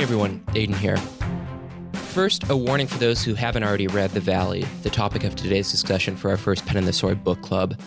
[0.00, 0.96] Hey everyone, Adin here.
[1.92, 5.70] First, a warning for those who haven't already read The Valley, the topic of today's
[5.70, 7.78] discussion for our first Pen and the Sword book club.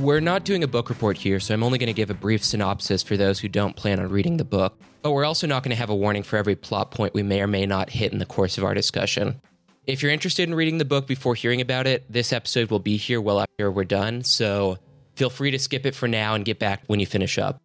[0.00, 2.44] We're not doing a book report here, so I'm only going to give a brief
[2.44, 4.78] synopsis for those who don't plan on reading the book.
[5.00, 7.40] But we're also not going to have a warning for every plot point we may
[7.40, 9.40] or may not hit in the course of our discussion.
[9.86, 12.98] If you're interested in reading the book before hearing about it, this episode will be
[12.98, 14.76] here well after we're done, so
[15.14, 17.58] feel free to skip it for now and get back when you finish up.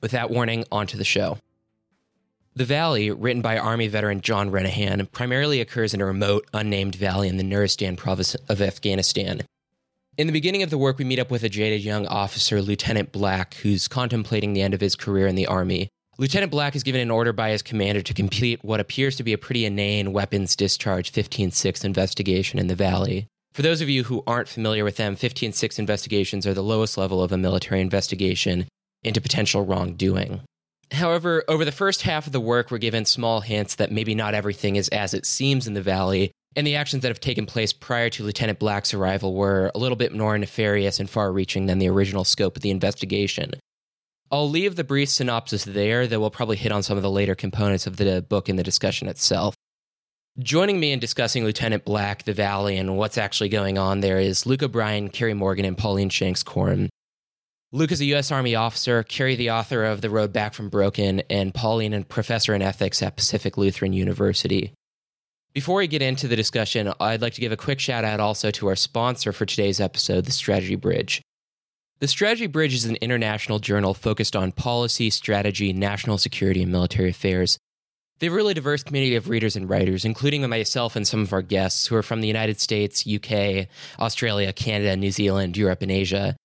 [0.00, 1.38] With that warning, on to the show.
[2.56, 7.28] The Valley, written by Army veteran John Renehan, primarily occurs in a remote, unnamed valley
[7.28, 9.42] in the Nuristan province of Afghanistan.
[10.16, 13.12] In the beginning of the work, we meet up with a jaded young officer, Lieutenant
[13.12, 15.90] Black, who's contemplating the end of his career in the Army.
[16.16, 19.34] Lieutenant Black is given an order by his commander to complete what appears to be
[19.34, 23.26] a pretty inane weapons discharge 15-6 investigation in the Valley.
[23.52, 27.22] For those of you who aren't familiar with them, 15-6 investigations are the lowest level
[27.22, 28.64] of a military investigation
[29.02, 30.40] into potential wrongdoing.
[30.92, 34.34] However, over the first half of the work, we're given small hints that maybe not
[34.34, 37.72] everything is as it seems in the Valley, and the actions that have taken place
[37.72, 41.78] prior to Lieutenant Black's arrival were a little bit more nefarious and far reaching than
[41.78, 43.52] the original scope of the investigation.
[44.30, 47.34] I'll leave the brief synopsis there, though we'll probably hit on some of the later
[47.34, 49.54] components of the book in the discussion itself.
[50.38, 54.46] Joining me in discussing Lieutenant Black, the Valley, and what's actually going on there is
[54.46, 56.88] Luke O'Brien, Carrie Morgan, and Pauline Shanks Kaurin.
[57.76, 58.32] Luke is a U.S.
[58.32, 62.54] Army officer, Carrie, the author of The Road Back from Broken, and Pauline, a professor
[62.54, 64.72] in ethics at Pacific Lutheran University.
[65.52, 68.50] Before we get into the discussion, I'd like to give a quick shout out also
[68.52, 71.20] to our sponsor for today's episode, The Strategy Bridge.
[71.98, 77.10] The Strategy Bridge is an international journal focused on policy, strategy, national security, and military
[77.10, 77.58] affairs.
[78.20, 81.32] They have a really diverse community of readers and writers, including myself and some of
[81.34, 83.66] our guests who are from the United States, UK,
[84.00, 86.36] Australia, Canada, New Zealand, Europe, and Asia.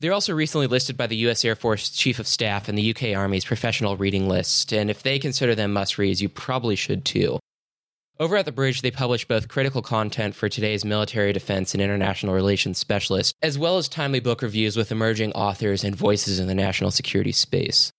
[0.00, 1.44] They're also recently listed by the U.S.
[1.44, 5.18] Air Force Chief of Staff and the UK Army's professional reading list, and if they
[5.18, 7.38] consider them must reads, you probably should too.
[8.18, 12.34] Over at The Bridge, they publish both critical content for today's military defense and international
[12.34, 16.54] relations specialists, as well as timely book reviews with emerging authors and voices in the
[16.54, 17.92] national security space.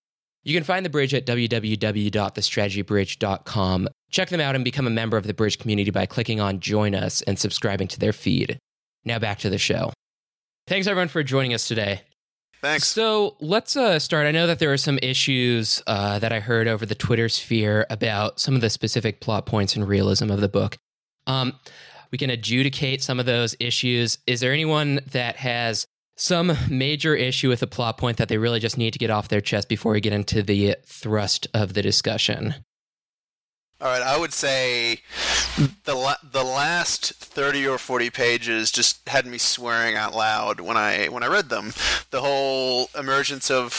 [0.43, 3.87] You can find The Bridge at www.thestrategybridge.com.
[4.09, 6.95] Check them out and become a member of the Bridge community by clicking on Join
[6.95, 8.57] Us and subscribing to their feed.
[9.05, 9.91] Now back to the show.
[10.67, 12.01] Thanks everyone for joining us today.
[12.61, 12.87] Thanks.
[12.87, 14.27] So let's uh, start.
[14.27, 17.87] I know that there are some issues uh, that I heard over the Twitter sphere
[17.89, 20.77] about some of the specific plot points and realism of the book.
[21.25, 21.53] Um,
[22.11, 24.19] we can adjudicate some of those issues.
[24.27, 28.59] Is there anyone that has some major issue with a plot point that they really
[28.59, 31.81] just need to get off their chest before we get into the thrust of the
[31.81, 32.53] discussion?
[33.81, 34.99] All right, I would say
[35.85, 40.77] the la- the last thirty or forty pages just had me swearing out loud when
[40.77, 41.73] I when I read them.
[42.11, 43.71] The whole emergence of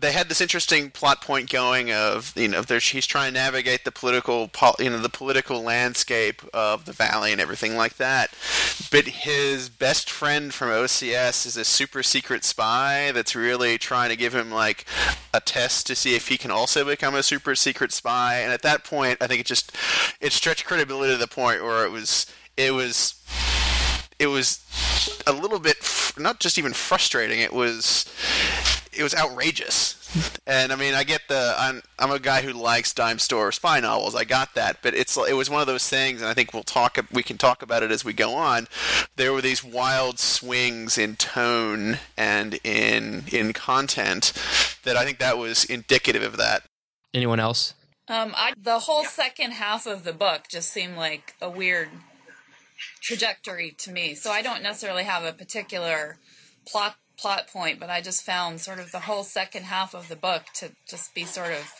[0.00, 3.92] they had this interesting plot point going of you know he's trying to navigate the
[3.92, 8.30] political you know the political landscape of the valley and everything like that.
[8.90, 14.16] But his best friend from OCS is a super secret spy that's really trying to
[14.16, 14.86] give him like
[15.34, 18.38] a test to see if he can also become a super secret spy.
[18.38, 19.76] And at that point I think it just
[20.20, 23.14] it stretched credibility to the point where it was it was
[24.20, 24.60] it was
[25.26, 25.76] a little bit
[26.18, 28.04] not just even frustrating it was
[28.92, 29.96] it was outrageous.
[30.46, 33.80] and I mean, I get the I'm I'm a guy who likes dime store spy
[33.80, 34.14] novels.
[34.14, 36.62] I got that, but it's it was one of those things, and I think we'll
[36.62, 38.68] talk we can talk about it as we go on.
[39.16, 44.32] There were these wild swings in tone and in in content
[44.84, 46.64] that I think that was indicative of that.
[47.14, 47.74] Anyone else?
[48.08, 51.90] Um, I, the whole second half of the book just seemed like a weird
[53.00, 54.14] trajectory to me.
[54.14, 56.18] So I don't necessarily have a particular
[56.66, 60.16] plot plot point, but I just found sort of the whole second half of the
[60.16, 61.70] book to just be sort of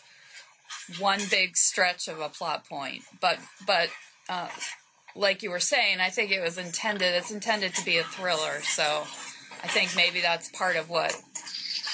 [0.99, 3.01] one big stretch of a plot point.
[3.19, 3.89] But but
[4.29, 4.49] uh,
[5.15, 7.13] like you were saying, I think it was intended.
[7.15, 9.03] It's intended to be a thriller, so
[9.63, 11.15] I think maybe that's part of what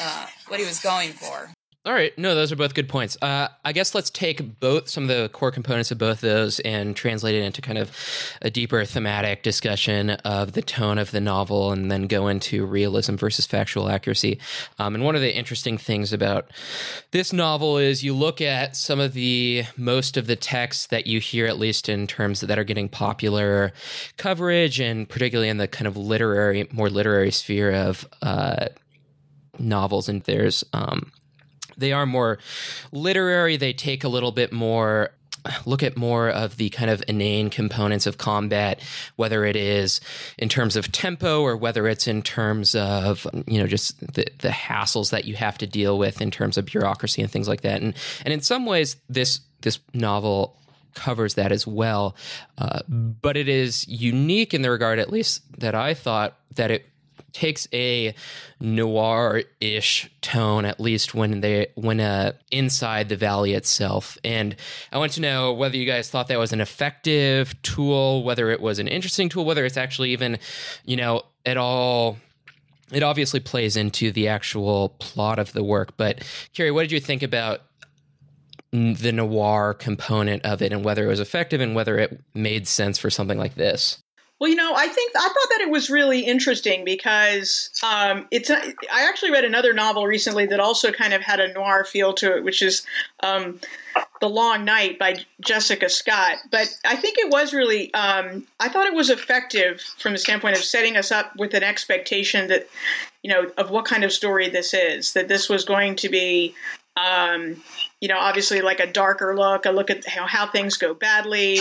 [0.01, 1.51] uh, what he was going for.
[1.87, 2.11] All right.
[2.17, 3.17] No, those are both good points.
[3.21, 6.59] Uh, I guess let's take both some of the core components of both of those
[6.59, 7.95] and translate it into kind of
[8.41, 13.15] a deeper thematic discussion of the tone of the novel and then go into realism
[13.15, 14.37] versus factual accuracy.
[14.79, 16.51] Um, and one of the interesting things about
[17.11, 21.21] this novel is you look at some of the most of the texts that you
[21.21, 23.71] hear, at least in terms that are getting popular
[24.17, 28.67] coverage, and particularly in the kind of literary, more literary sphere of uh,
[29.57, 30.09] novels.
[30.09, 31.13] And there's, um,
[31.77, 32.39] they are more
[32.91, 33.57] literary.
[33.57, 35.11] They take a little bit more
[35.65, 38.81] look at more of the kind of inane components of combat,
[39.15, 40.01] whether it is
[40.37, 44.49] in terms of tempo or whether it's in terms of you know just the the
[44.49, 47.81] hassles that you have to deal with in terms of bureaucracy and things like that.
[47.81, 47.93] And
[48.25, 50.57] and in some ways, this this novel
[50.93, 52.15] covers that as well.
[52.57, 56.89] Uh, but it is unique in the regard, at least that I thought, that it
[57.37, 58.15] takes a
[58.59, 64.17] noir-ish tone at least when they when uh inside the valley itself.
[64.23, 64.55] And
[64.91, 68.59] i want to know whether you guys thought that was an effective tool whether it
[68.59, 70.39] was an interesting tool whether it's actually even
[70.83, 72.17] you know at all
[72.91, 75.95] it obviously plays into the actual plot of the work.
[75.95, 76.23] But
[76.53, 77.61] Carrie what did you think about
[78.71, 82.97] the noir component of it and whether it was effective and whether it made sense
[82.97, 84.01] for something like this
[84.39, 88.51] well, you know, I think I thought that it was really interesting because um, it's.
[88.51, 92.37] I actually read another novel recently that also kind of had a noir feel to
[92.37, 92.85] it, which is
[93.23, 93.59] um,
[94.21, 96.37] "The Long Night" by Jessica Scott.
[96.51, 97.91] But I think it was really.
[97.95, 101.63] Um, I thought it was effective from the standpoint of setting us up with an
[101.63, 102.67] expectation that,
[103.23, 105.13] you know, of what kind of story this is.
[105.13, 106.53] That this was going to be
[106.97, 107.61] um,
[108.01, 111.59] you know, obviously like a darker look, a look at how, how things go badly,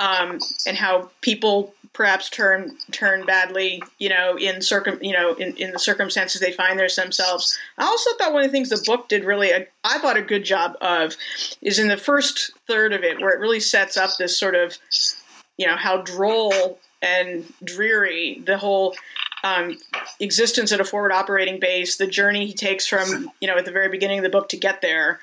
[0.00, 5.54] um, and how people perhaps turn turn badly, you know, in circum, you know, in,
[5.56, 7.58] in the circumstances they find themselves.
[7.78, 10.22] I also thought one of the things the book did really, a, I thought a
[10.22, 11.16] good job of,
[11.60, 14.78] is in the first third of it where it really sets up this sort of,
[15.58, 18.94] you know, how droll and dreary the whole
[19.42, 19.78] um,
[20.20, 23.72] existence at a forward operating base, the journey he takes from, you know, at the
[23.72, 25.20] very beginning of the book to get there,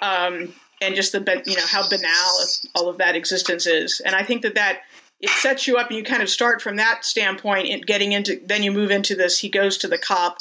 [0.00, 2.38] um, and just the you know how banal
[2.74, 4.00] all of that existence is.
[4.04, 4.80] And I think that that
[5.22, 8.40] it sets you up and you kind of start from that standpoint and getting into
[8.44, 10.38] then you move into this he goes to the cop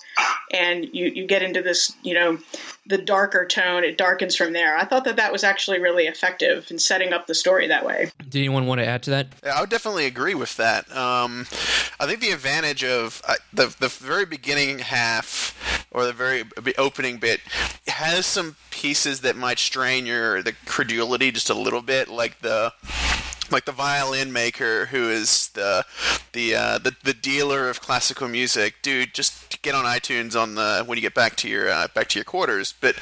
[0.51, 2.37] and you you get into this you know
[2.87, 4.75] the darker tone it darkens from there.
[4.75, 8.11] I thought that that was actually really effective in setting up the story that way.
[8.27, 9.27] Did anyone want to add to that?
[9.43, 10.91] Yeah, i would definitely agree with that.
[10.95, 11.45] Um,
[11.99, 15.57] i think the advantage of uh, the, the very beginning half
[15.91, 16.43] or the very
[16.77, 17.41] opening bit
[17.87, 22.73] has some pieces that might strain your the credulity just a little bit like the
[23.51, 25.85] like the violin maker who is the
[26.33, 28.75] the uh, the, the dealer of classical music.
[28.81, 32.07] Dude, just get on iTunes on the when you get back to your uh, back
[32.09, 32.73] to your quarters.
[32.79, 32.95] But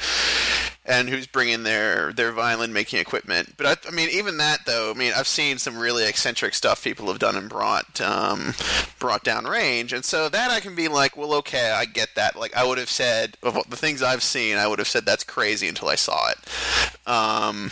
[0.84, 3.54] and who's bringing their their violin making equipment.
[3.56, 6.82] But I, I, mean, even that though, I mean, I've seen some really eccentric stuff
[6.82, 8.54] people have done and brought um,
[8.98, 12.36] brought down range, and so that I can be like, well, okay, I get that.
[12.36, 15.24] Like I would have said of the things I've seen, I would have said that's
[15.24, 17.08] crazy until I saw it.
[17.08, 17.70] Um,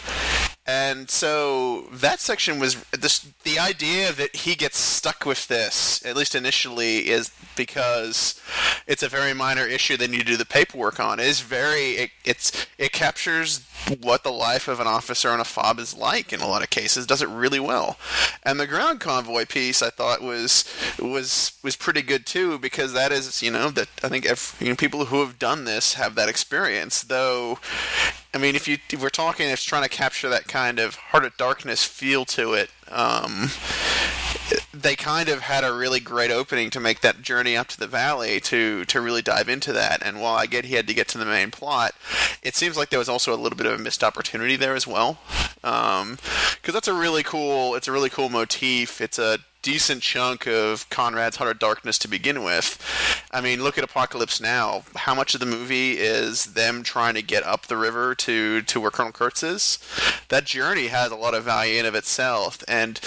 [0.68, 6.14] and so that section was this, the idea that he gets stuck with this, at
[6.14, 8.38] least initially, is because
[8.86, 11.20] it's a very minor issue that you do the paperwork on.
[11.20, 13.66] It is very it, it's it captures
[14.02, 16.68] what the life of an officer on a fob is like in a lot of
[16.68, 17.06] cases.
[17.06, 17.96] Does it really well,
[18.42, 23.10] and the ground convoy piece I thought was was was pretty good too because that
[23.10, 24.26] is you know that I think
[24.60, 27.02] you know, people who have done this have that experience.
[27.02, 27.58] Though,
[28.34, 31.24] I mean, if you if we're talking, it's trying to capture that kind of heart
[31.24, 32.70] of darkness feel to it.
[32.90, 33.50] Um,
[34.72, 37.86] they kind of had a really great opening to make that journey up to the
[37.86, 40.02] valley to to really dive into that.
[40.04, 41.94] And while I get he had to get to the main plot,
[42.42, 44.86] it seems like there was also a little bit of a missed opportunity there as
[44.86, 45.18] well.
[45.62, 46.18] Because um,
[46.62, 49.00] that's a really cool it's a really cool motif.
[49.00, 52.78] It's a decent chunk of Conrad's Heart of Darkness to begin with.
[53.30, 54.82] I mean, look at Apocalypse Now.
[54.96, 58.80] How much of the movie is them trying to get up the river to, to
[58.80, 59.78] where Colonel Kurtz is?
[60.28, 63.00] That journey has a lot of value in of itself, and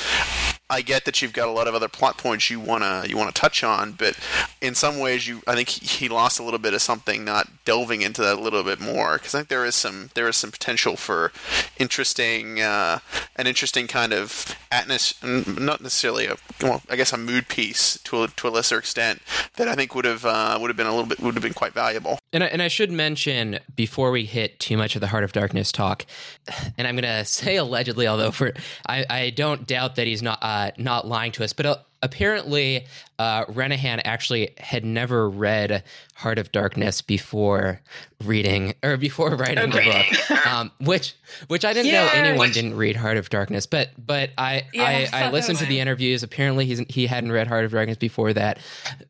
[0.71, 3.33] I get that you've got a lot of other plot points you wanna you wanna
[3.33, 4.17] touch on, but
[4.61, 8.01] in some ways, you I think he lost a little bit of something not delving
[8.01, 10.49] into that a little bit more because I think there is some there is some
[10.49, 11.33] potential for
[11.77, 12.99] interesting uh,
[13.35, 18.23] an interesting kind of atmosphere, not necessarily a well, I guess a mood piece to
[18.23, 19.21] a, to a lesser extent
[19.57, 21.53] that I think would have uh, would have been a little bit would have been
[21.53, 22.17] quite valuable.
[22.33, 25.33] And I, and I should mention before we hit too much of the Heart of
[25.33, 26.05] Darkness talk,
[26.77, 28.53] and I'm to say allegedly, although for
[28.87, 31.65] I, I don't doubt that he's not uh, not lying to us, but.
[31.65, 32.85] Uh, apparently
[33.19, 35.83] uh, Renehan actually had never read
[36.15, 37.81] Heart of Darkness before
[38.23, 40.07] reading or before writing okay.
[40.19, 41.15] the book, um, which
[41.47, 42.53] which I didn't yeah, know anyone which...
[42.53, 45.79] didn't read Heart of Darkness, but but I yeah, I, I, I listened to the
[45.79, 46.23] interviews.
[46.23, 48.59] Apparently, he's he hadn't read Heart of Darkness before that.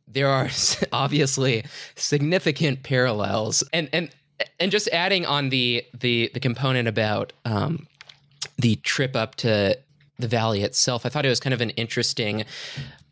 [0.07, 0.49] There are
[0.91, 1.63] obviously
[1.95, 4.09] significant parallels, and and
[4.59, 7.87] and just adding on the the the component about um,
[8.57, 9.77] the trip up to
[10.21, 11.05] the valley itself.
[11.05, 12.45] I thought it was kind of an interesting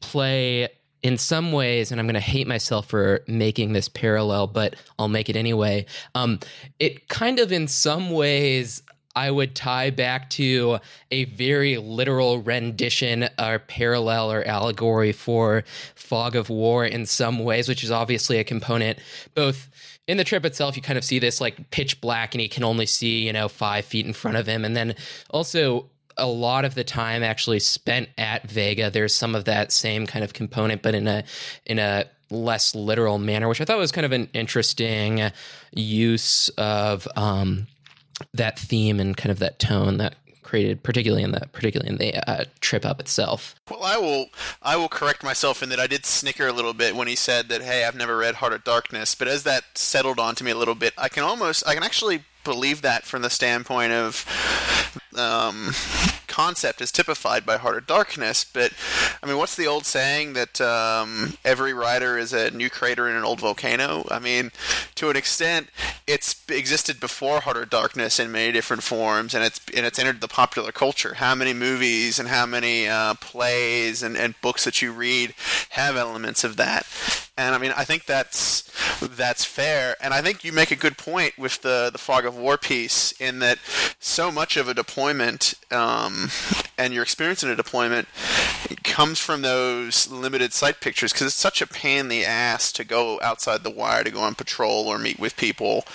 [0.02, 0.70] play
[1.02, 5.08] in some ways, and I'm going to hate myself for making this parallel, but I'll
[5.08, 5.86] make it anyway.
[6.14, 6.40] Um,
[6.80, 8.84] it kind of, in some ways,
[9.16, 15.64] I would tie back to a very literal rendition or parallel or allegory for
[15.96, 19.00] Fog of War in some ways, which is obviously a component
[19.36, 19.70] both
[20.10, 22.64] in the trip itself, you kind of see this like pitch black and he can
[22.64, 24.66] only see, you know, five feet in front of him.
[24.66, 24.96] And then
[25.30, 25.86] also
[26.20, 30.24] a lot of the time actually spent at Vega, there's some of that same kind
[30.24, 31.24] of component, but in a
[31.66, 35.32] in a less literal manner, which I thought was kind of an interesting
[35.74, 37.68] use of um,
[38.34, 42.30] that theme and kind of that tone that created, particularly in the particularly in the
[42.30, 43.56] uh, trip up itself.
[43.70, 44.28] Well, I will
[44.62, 47.50] I will correct myself in that I did snicker a little bit when he said
[47.50, 50.58] that hey I've never read Heart of Darkness, but as that settled onto me a
[50.58, 54.26] little bit, I can almost I can actually believe that from the standpoint of
[55.16, 55.72] um,
[56.28, 58.44] concept is typified by Heart of Darkness.
[58.44, 58.74] But
[59.22, 63.16] I mean, what's the old saying that um, every writer is a new crater in
[63.16, 64.08] an old volcano?
[64.10, 64.52] I mean,
[64.96, 65.68] to an extent,
[66.08, 70.22] it's existed before Heart of Darkness in many different forms, and it's and it's entered
[70.22, 71.16] the popular culture.
[71.16, 75.36] How many movies and how many uh, plays and, and books that you read
[75.70, 76.88] have elements of that?
[77.40, 78.70] And I mean, I think that's
[79.00, 79.96] that's fair.
[80.02, 83.14] And I think you make a good point with the the fog of war piece
[83.14, 83.60] in that
[83.98, 86.32] so much of a deployment um,
[86.80, 88.08] and your experience in a deployment
[88.84, 92.84] comes from those limited sight pictures because it's such a pain in the ass to
[92.84, 95.86] go outside the wire to go on patrol or meet with people,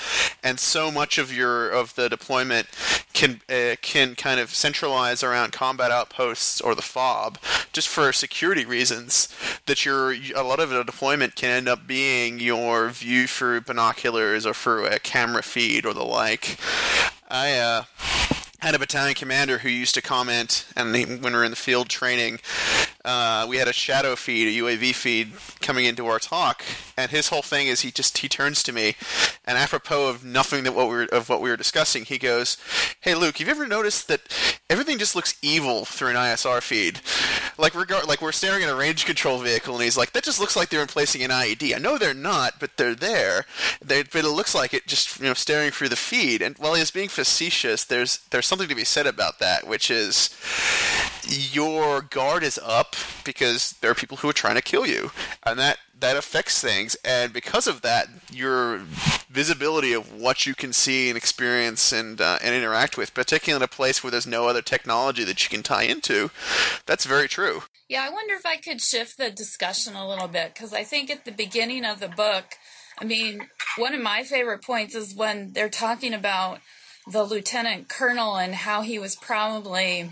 [0.43, 2.69] and so much of your of the deployment
[3.15, 7.39] can uh, can kind of centralize around combat outposts or the FOB
[7.73, 9.29] just for security reasons
[9.67, 14.45] that your a lot of the deployment can end up being your view through binoculars
[14.45, 16.59] or through a camera feed or the like.
[17.31, 17.85] I uh,
[18.65, 21.91] had a battalion commander who used to comment, and when we were in the field
[21.91, 22.41] training,
[23.05, 26.65] uh, we had a shadow feed, a UAV feed coming into our TOC,
[26.97, 28.97] and his whole thing is he just he turns to me,
[29.45, 32.57] and apropos of nothing that what we were of what we were discussing, he goes,
[33.01, 34.23] "Hey Luke, have you ever noticed that
[34.71, 37.01] everything just looks evil through an ISR feed?
[37.59, 40.41] Like regard like we're staring at a range control vehicle, and he's like, that just
[40.41, 41.75] looks like they're replacing an IED.
[41.75, 43.45] I know they're not, but they're there.
[43.85, 46.41] They, but it looks like it just you know staring through the feed.
[46.41, 50.31] And while he's being facetious, there's there's something to be said about that, which is
[51.27, 55.11] your guard is up because there are people who are trying to kill you,
[55.45, 56.97] and that that affects things.
[57.05, 58.79] And because of that, your
[59.31, 63.65] visibility of what you can see and experience and uh, and interact with, particularly in
[63.65, 66.31] a place where there's no other technology that you can tie into,
[66.87, 67.63] that's very true.
[67.89, 71.11] Yeah, I wonder if I could shift the discussion a little bit because I think
[71.11, 72.57] at the beginning of the book,
[72.99, 76.61] I mean, one of my favorite points is when they're talking about
[77.11, 80.11] the lieutenant colonel and how he was probably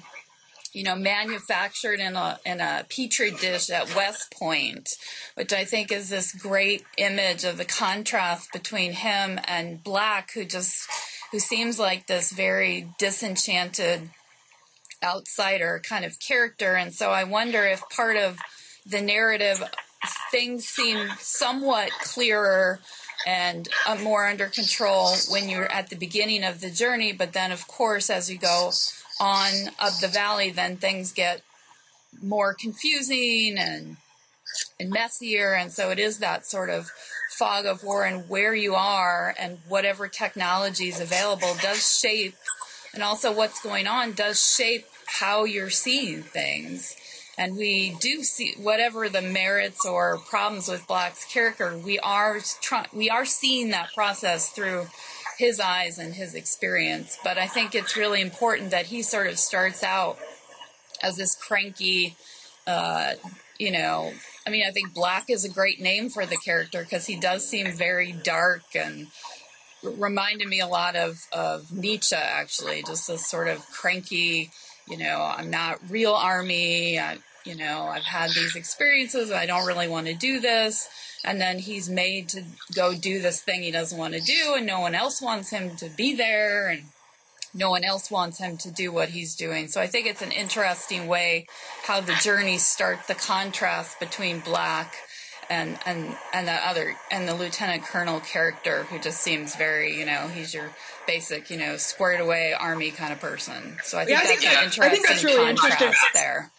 [0.73, 4.89] you know, manufactured in a in a petri dish at West Point,
[5.35, 10.45] which I think is this great image of the contrast between him and Black, who
[10.45, 10.89] just
[11.31, 14.11] who seems like this very disenchanted
[15.03, 16.75] outsider kind of character.
[16.75, 18.39] And so I wonder if part of
[18.87, 19.63] the narrative
[20.31, 22.81] things seem somewhat clearer
[23.27, 27.53] and uh, more under control when you're at the beginning of the journey, but then
[27.53, 28.73] of course as you go
[29.23, 31.43] on up the valley, then things get
[32.21, 33.97] more confusing and
[34.81, 35.55] and messier.
[35.55, 36.91] And so it is that sort of
[37.31, 42.35] fog of war and where you are and whatever technology is available does shape
[42.93, 46.97] and also what's going on does shape how you're seeing things.
[47.39, 52.41] And we do see whatever the merits or problems with Black's character, we are
[52.93, 54.89] we are seeing that process through
[55.43, 57.19] his eyes and his experience.
[57.25, 60.17] But I think it's really important that he sort of starts out
[61.03, 62.15] as this cranky,
[62.65, 63.15] uh,
[63.59, 64.13] you know.
[64.47, 67.49] I mean, I think Black is a great name for the character because he does
[67.49, 69.09] seem very dark and
[69.83, 74.53] reminded me a lot of, of Nietzsche, actually, just this sort of cranky,
[74.89, 77.01] you know, I'm not real army.
[77.01, 79.33] I, you know, I've had these experiences.
[79.33, 80.89] I don't really want to do this
[81.25, 84.67] and then he's made to go do this thing he doesn't want to do and
[84.67, 86.85] no one else wants him to be there and
[87.55, 89.69] no one else wants him to do what he's doing.
[89.69, 91.47] So i think it's an interesting way
[91.85, 94.95] how the journey starts the contrast between black
[95.51, 100.07] and and and the other and the lieutenant colonel character who just seems very you
[100.07, 100.71] know he's your
[101.07, 103.77] basic you know squared away army kind of person.
[103.83, 106.51] So i think yeah, that's I think, an interesting I think that's really contrast there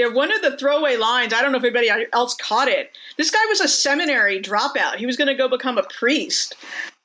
[0.00, 2.90] yeah, one of the throwaway lines, I don't know if anybody else caught it.
[3.18, 4.96] This guy was a seminary dropout.
[4.96, 6.56] He was going to go become a priest.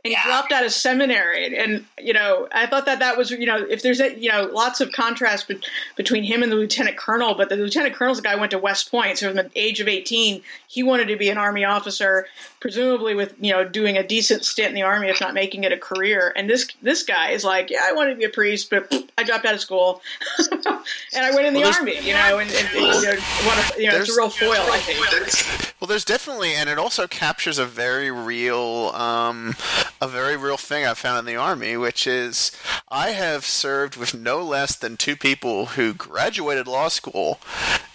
[0.03, 0.21] and Yeah.
[0.21, 1.57] he dropped out of seminary.
[1.57, 4.43] And, you know, I thought that that was you know if there's a, you know
[4.53, 5.59] lots of contrast be-
[5.97, 9.17] between him and the lieutenant colonel, but the lieutenant colonel's guy went to West Point,
[9.17, 12.27] so from the age of 18, he wanted to be an army officer,
[12.65, 15.71] presumably with you know doing a decent stint in the army, if not making it
[15.71, 16.33] a career.
[16.35, 19.23] And this this guy is like, yeah, I wanted to be a priest, but I
[19.23, 20.01] dropped out of school,
[20.51, 20.65] and
[21.13, 21.99] I went in the Well, army.
[22.01, 24.65] You know, and, and, and, you know, what a, you know, it's a real foil,
[24.71, 25.75] I think.
[25.79, 29.53] Well, there's definitely, and it also captures a very real, um,
[30.01, 32.51] a very real thing I found in the army, which is
[32.95, 37.41] I have served with no less than two people who graduated law school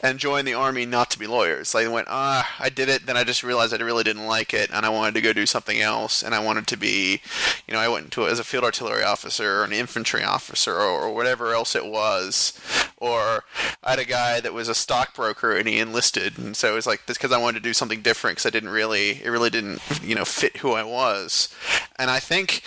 [0.02, 1.72] and joined the army not to be lawyers.
[1.72, 4.68] They went, ah, I did it, then I just realized I really didn't like it,
[4.70, 7.22] and I wanted to go do something else, and I wanted to be,
[7.66, 10.74] you know, I went into it as a field artillery officer or an infantry officer
[10.74, 12.60] or, or whatever else it was,
[12.98, 13.44] or
[13.82, 16.86] I had a guy that was a stockbroker and he enlisted, and so it was
[16.86, 19.48] like this because I wanted to do something different because I didn't really, it really
[19.48, 21.48] didn't, you know, fit who I was,
[21.98, 22.62] and I think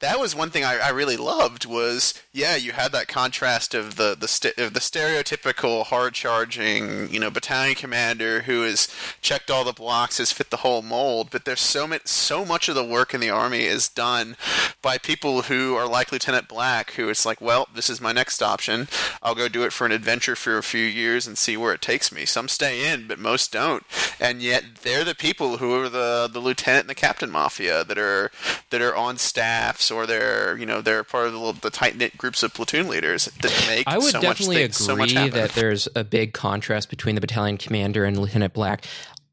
[0.00, 3.96] that was one thing I, I really loved was yeah you had that contrast of
[3.96, 8.88] the the, st- of the stereotypical hard charging you know battalion commander who has
[9.20, 12.68] checked all the blocks has fit the whole mold but there's so much so much
[12.68, 14.36] of the work in the army is done
[14.82, 18.42] by people who are like Lieutenant Black who it's like well this is my next
[18.42, 18.88] option.
[19.22, 21.82] I'll go do it for an adventure for a few years and see where it
[21.82, 22.24] takes me.
[22.24, 23.84] Some stay in but most don't.
[24.20, 27.98] And yet they're the people who are the the lieutenant and the captain mafia that
[27.98, 28.30] are
[28.70, 32.16] that are on staffs or they're you know they're part of the, the tight knit
[32.16, 35.34] groups of platoon leaders that make I would so definitely much so agree happen.
[35.34, 38.84] that there's a big contrast between the battalion commander and Lieutenant Black.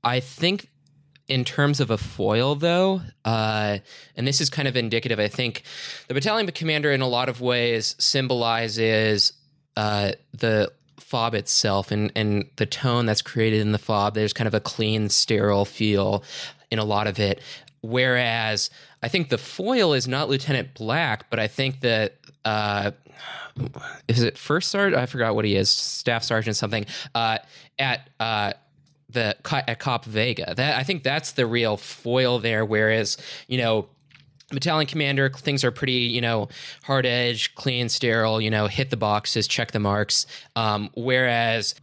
[0.04, 0.70] I think,
[1.28, 3.80] in terms of a foil, though, uh,
[4.16, 5.64] and this is kind of indicative, I think
[6.08, 9.34] the battalion commander, in a lot of ways, symbolizes
[9.76, 14.14] uh, the fob itself and, and the tone that's created in the fob.
[14.14, 16.24] There's kind of a clean, sterile feel
[16.70, 17.42] in a lot of it.
[17.82, 18.70] Whereas
[19.06, 22.90] I think the foil is not Lieutenant Black, but I think that uh,
[24.08, 25.00] is it first sergeant?
[25.00, 26.88] I forgot what he is, staff sergeant something.
[27.14, 27.38] Uh,
[27.78, 28.54] at uh,
[29.12, 29.36] the
[29.70, 32.66] at Cop Vega, that I think that's the real foil there.
[32.66, 33.90] Whereas you know
[34.50, 36.50] battalion commander things are pretty you know
[36.84, 41.74] hard edge clean sterile you know hit the boxes check the marks um, whereas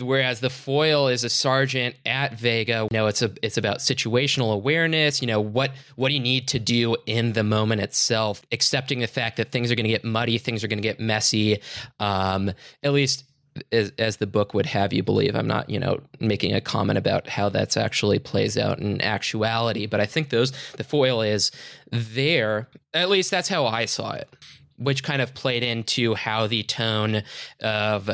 [0.00, 4.52] whereas the foil is a sergeant at vega you know it's a it's about situational
[4.52, 8.98] awareness you know what what do you need to do in the moment itself accepting
[8.98, 11.60] the fact that things are going to get muddy things are going to get messy
[12.00, 12.50] um,
[12.82, 13.24] at least
[13.72, 15.34] as, as the book would have you believe.
[15.36, 19.86] I'm not, you know, making a comment about how that's actually plays out in actuality,
[19.86, 21.50] but I think those the foil is
[21.90, 22.68] there.
[22.92, 24.28] At least that's how I saw it,
[24.76, 27.22] which kind of played into how the tone
[27.60, 28.10] of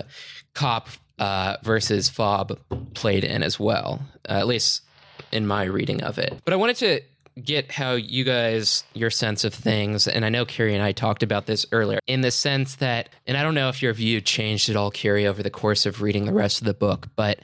[0.54, 0.88] cop
[1.20, 2.58] uh, versus fob
[2.94, 4.00] played in as well.
[4.28, 4.82] Uh, at least
[5.30, 6.40] in my reading of it.
[6.44, 7.00] But I wanted to
[7.44, 11.22] get how you guys your sense of things and i know carrie and i talked
[11.22, 14.68] about this earlier in the sense that and i don't know if your view changed
[14.68, 17.38] at all carrie over the course of reading the rest of the book but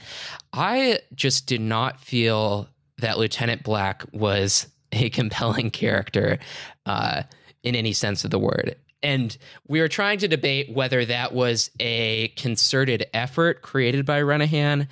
[0.53, 6.37] i just did not feel that lieutenant black was a compelling character
[6.85, 7.23] uh,
[7.63, 8.75] in any sense of the word
[9.07, 9.37] and
[9.69, 14.89] we were trying to debate whether that was a concerted effort created by renehan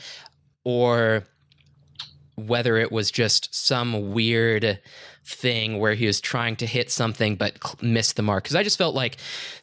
[0.63, 1.25] or
[2.35, 4.79] whether it was just some weird
[5.25, 8.43] thing where he was trying to hit something but missed the mark.
[8.43, 9.17] Because i just felt like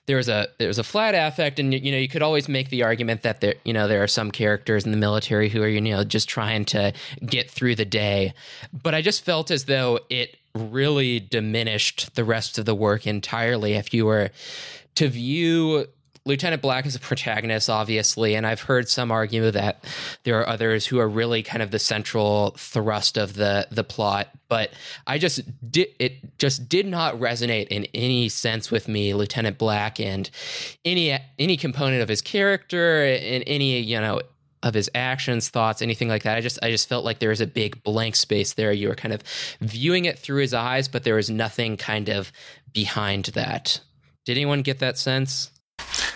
[0.07, 2.68] there was a there was a flat affect and you know you could always make
[2.70, 5.68] the argument that there you know there are some characters in the military who are
[5.68, 6.92] you know just trying to
[7.25, 8.35] get through the day.
[8.72, 13.75] But i just felt as though it really diminished the rest of the work entirely
[13.75, 14.31] if you were
[14.96, 15.87] to view
[16.25, 19.85] Lieutenant Black is a protagonist, obviously, and I've heard some argue that
[20.23, 24.29] there are others who are really kind of the central thrust of the the plot.
[24.49, 24.71] But
[25.07, 29.99] I just did it just did not resonate in any sense with me, Lieutenant Black,
[29.99, 30.31] and
[30.85, 34.21] any any component of his character and any you know
[34.63, 36.37] of his actions, thoughts, anything like that.
[36.37, 38.73] I just I just felt like there was a big blank space there.
[38.73, 39.23] You were kind of
[39.61, 42.31] viewing it through his eyes, but there was nothing kind of
[42.73, 43.81] behind that.
[44.25, 45.51] Did anyone get that sense?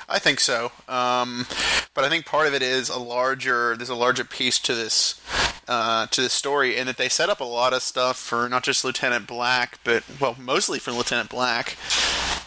[0.09, 1.47] I think so, um,
[1.93, 3.77] but I think part of it is a larger.
[3.77, 5.21] There's a larger piece to this
[5.67, 8.63] uh, to this story, in that they set up a lot of stuff for not
[8.63, 11.77] just Lieutenant Black, but well, mostly for Lieutenant Black.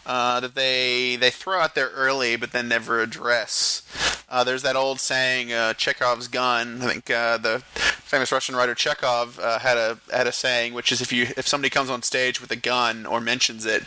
[0.05, 3.83] Uh, that they they throw out there early, but then never address.
[4.29, 6.81] Uh, there's that old saying, uh, Chekhov's gun.
[6.83, 7.63] I think uh, the
[8.09, 11.47] famous Russian writer Chekhov uh, had a had a saying, which is if you if
[11.47, 13.83] somebody comes on stage with a gun or mentions it,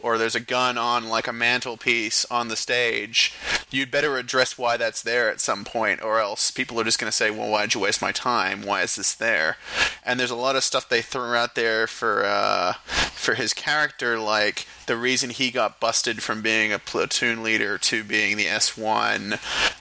[0.00, 3.34] or there's a gun on like a mantelpiece on the stage,
[3.70, 7.10] you'd better address why that's there at some point, or else people are just going
[7.10, 8.62] to say, "Well, why'd you waste my time?
[8.62, 9.56] Why is this there?"
[10.04, 12.74] And there's a lot of stuff they threw out there for uh,
[13.18, 18.02] for his character, like the reason he got busted from being a platoon leader to
[18.02, 19.38] being the S1,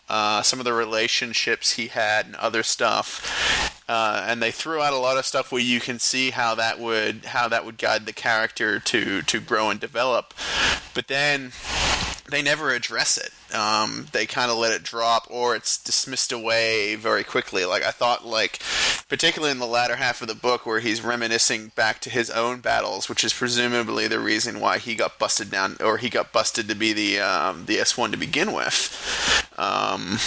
[0.09, 3.73] uh, some of the relationships he had, and other stuff.
[3.89, 6.79] Uh, and they threw out a lot of stuff where you can see how that
[6.79, 10.33] would how that would guide the character to to grow and develop.
[10.93, 11.51] But then
[12.29, 13.31] they never address it.
[13.55, 17.65] Um, they kind of let it drop, or it's dismissed away very quickly.
[17.65, 18.59] Like I thought, like
[19.07, 22.59] particularly in the latter half of the book, where he's reminiscing back to his own
[22.59, 26.67] battles, which is presumably the reason why he got busted down, or he got busted
[26.67, 29.47] to be the um, the S one to begin with.
[29.57, 30.17] Um,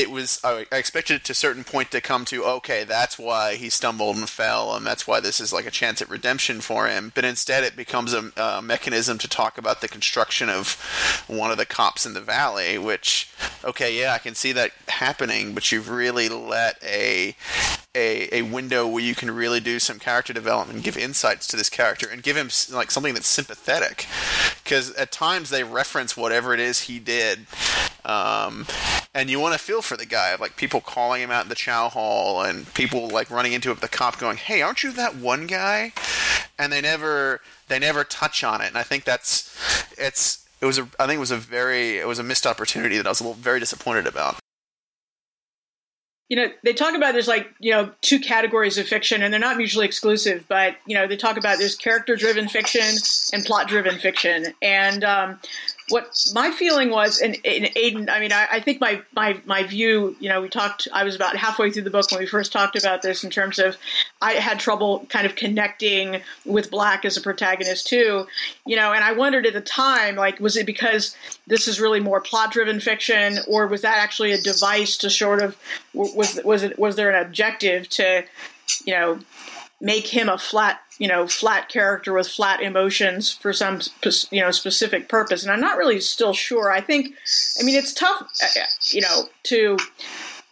[0.00, 3.56] it was I expected it to a certain point to come to okay that's why
[3.56, 6.88] he stumbled and fell and that's why this is like a chance at redemption for
[6.88, 7.12] him.
[7.14, 10.74] But instead it becomes a, a mechanism to talk about the construction of
[11.26, 13.30] one of the cops in the valley which
[13.62, 17.36] okay yeah I can see that happening but you've really let a
[17.94, 21.68] a, a window where you can really do some character development, give insights to this
[21.68, 24.06] character, and give him like something that's sympathetic.
[24.62, 27.46] Because at times they reference whatever it is he did,
[28.04, 28.66] um,
[29.12, 31.54] and you want to feel for the guy, like people calling him out in the
[31.54, 35.46] chow hall, and people like running into the cop, going, "Hey, aren't you that one
[35.46, 35.92] guy?"
[36.58, 39.52] And they never they never touch on it, and I think that's
[39.98, 42.96] it's it was a I think it was a very it was a missed opportunity
[42.98, 44.38] that I was a little very disappointed about
[46.30, 49.40] you know they talk about there's like you know two categories of fiction and they're
[49.40, 52.96] not mutually exclusive but you know they talk about there's character driven fiction
[53.32, 54.54] and plot driven fiction.
[54.62, 55.38] And um,
[55.90, 59.64] what my feeling was, and, and Adin, I mean, I, I, think my, my, my
[59.64, 62.52] view, you know, we talked, I was about halfway through the book when we first
[62.52, 63.76] talked about this in terms of
[64.22, 68.26] I had trouble kind of connecting with Black as a protagonist too,
[68.66, 72.00] you know, and I wondered at the time, like, was it because this is really
[72.00, 75.56] more plot driven fiction or was that actually a device to sort of,
[75.92, 78.24] was, was it, was there an objective to,
[78.84, 79.18] you know,
[79.80, 83.80] make him a flat you know flat character with flat emotions for some
[84.30, 86.70] you know specific purpose and i'm not really still sure.
[86.70, 87.14] I think
[87.58, 89.78] i mean it's tough uh, uh, you know to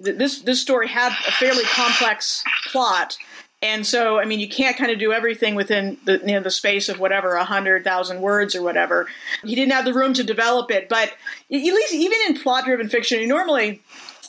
[0.00, 3.18] this this story had a fairly complex plot
[3.60, 6.50] and so i mean you can't kind of do everything within the you know the
[6.50, 9.06] space of whatever a hundred thousand words or whatever.
[9.44, 11.14] He didn't have the room to develop it but at
[11.50, 13.82] least even in plot driven fiction you normally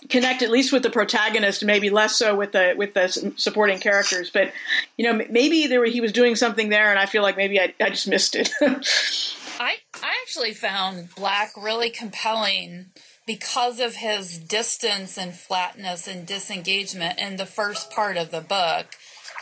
[0.07, 4.29] connect at least with the protagonist, maybe less so with the with the supporting characters.
[4.29, 4.53] But
[4.97, 7.73] you know, maybe there he was doing something there, and I feel like maybe I,
[7.81, 8.51] I just missed it.
[9.59, 12.87] I I actually found Black really compelling
[13.25, 18.87] because of his distance and flatness and disengagement in the first part of the book.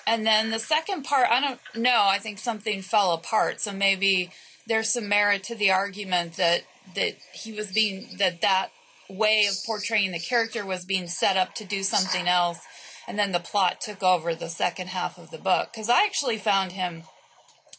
[0.06, 3.62] And then the second part, I don't know, I think something fell apart.
[3.62, 4.32] So maybe
[4.66, 6.64] there's some merit to the argument that
[6.96, 8.72] that he was being that that
[9.10, 12.60] way of portraying the character was being set up to do something else
[13.08, 15.70] and then the plot took over the second half of the book.
[15.74, 17.04] Because i actually found him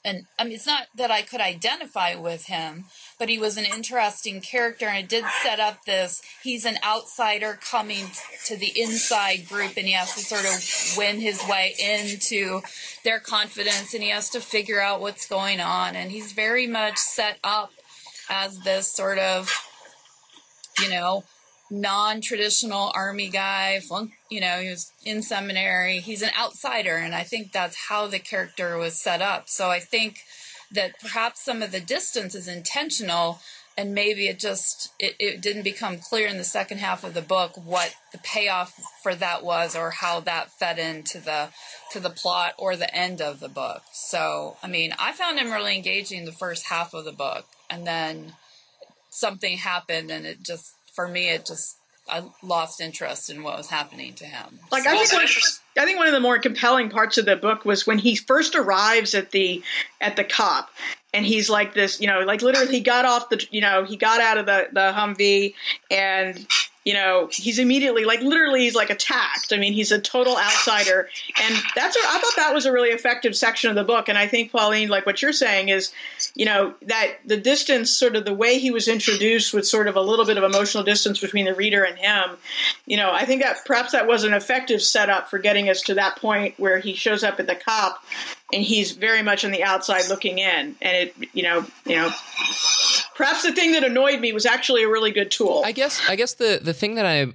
[0.04, 2.84] and i mean it's not that i could identify with him
[3.18, 7.58] but he was an interesting character and it did set up this he's an outsider
[7.60, 8.06] coming
[8.44, 12.60] to the inside group and he has to sort of win his way into
[13.04, 16.96] their confidence and he has to figure out what's going on and he's very much
[16.96, 17.72] set up
[18.30, 19.50] as this sort of
[20.82, 21.24] you know,
[21.70, 23.80] non-traditional army guy
[24.30, 26.00] you know he was in seminary.
[26.00, 29.48] He's an outsider and i think that's how the character was set up.
[29.48, 30.20] So i think
[30.70, 33.40] that perhaps some of the distance is intentional
[33.76, 37.22] and maybe it just it, it didn't become clear in the second half of the
[37.22, 41.48] book what the payoff for that was or how that fed into the
[41.92, 43.82] to the plot or the end of the book.
[43.92, 47.86] So i mean i found him really engaging the first half of the book and
[47.86, 48.32] then
[49.18, 51.76] something happened and it just for me it just
[52.10, 54.60] I lost interest in what was happening to him.
[54.72, 55.26] Like I think, one,
[55.76, 58.54] I think one of the more compelling parts of the book was when he first
[58.54, 59.62] arrives at the
[60.00, 60.70] at the cop,
[61.12, 63.96] and he's like this, you know, like literally he got off the, you know, he
[63.96, 65.54] got out of the the Humvee,
[65.90, 66.46] and
[66.84, 69.52] you know, he's immediately like literally he's like attacked.
[69.52, 71.08] I mean, he's a total outsider,
[71.42, 74.08] and that's a, I thought that was a really effective section of the book.
[74.08, 75.92] And I think Pauline, like what you're saying is,
[76.34, 79.96] you know, that the distance, sort of the way he was introduced, with sort of
[79.96, 82.36] a little bit of emotional distance between the reader and him.
[82.86, 85.94] You know, I think that perhaps that was an effective setup for getting us to
[85.94, 88.02] that point where he shows up at the cop
[88.52, 92.10] and he's very much on the outside looking in and it you know you know
[93.18, 95.62] perhaps the thing that annoyed me was actually a really good tool.
[95.66, 97.26] I guess I guess the the thing that I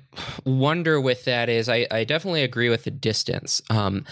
[0.45, 3.61] wonder with that is I, I definitely agree with the distance.
[3.69, 4.05] Um,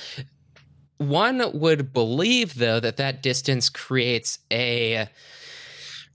[0.98, 5.08] one would believe though that that distance creates a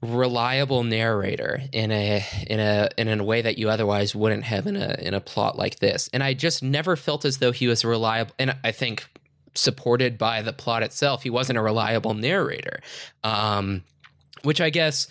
[0.03, 4.77] reliable narrator in a in a in a way that you otherwise wouldn't have in
[4.77, 6.11] a in a plot like this.
[6.13, 9.09] And I just never felt as though he was reliable and I think
[9.55, 12.81] supported by the plot itself, he wasn't a reliable narrator.
[13.25, 13.85] Um,
[14.43, 15.09] which I guess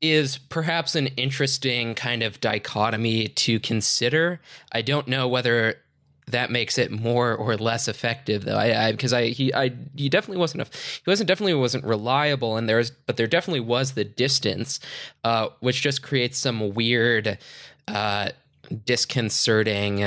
[0.00, 4.40] is perhaps an interesting kind of dichotomy to consider.
[4.72, 5.76] I don't know whether
[6.28, 10.08] that makes it more or less effective though i because I, I, he i he
[10.08, 14.04] definitely wasn't a, he wasn't definitely wasn't reliable and there's but there definitely was the
[14.04, 14.80] distance
[15.22, 17.38] uh, which just creates some weird
[17.86, 18.30] uh,
[18.84, 20.04] disconcerting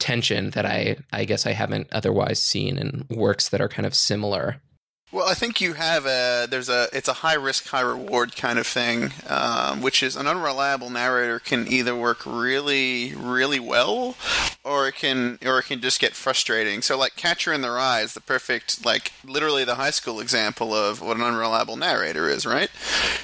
[0.00, 3.94] tension that i i guess i haven't otherwise seen in works that are kind of
[3.94, 4.60] similar
[5.12, 8.58] well, I think you have a there's a it's a high risk high reward kind
[8.58, 14.16] of thing, um, which is an unreliable narrator can either work really really well,
[14.64, 16.80] or it can or it can just get frustrating.
[16.80, 20.72] So like Catcher in the Rye is the perfect like literally the high school example
[20.72, 22.46] of what an unreliable narrator is.
[22.46, 22.70] Right?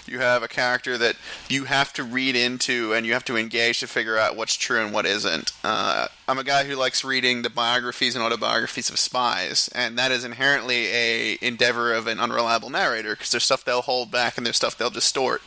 [0.07, 1.17] You have a character that
[1.49, 4.85] you have to read into and you have to engage to figure out what's true
[4.85, 5.53] and what isn't.
[5.65, 10.13] Uh, I'm a guy who likes reading the biographies and autobiographies of spies, and that
[10.13, 14.45] is inherently a endeavor of an unreliable narrator because there's stuff they'll hold back and
[14.45, 15.43] there's stuff they'll distort,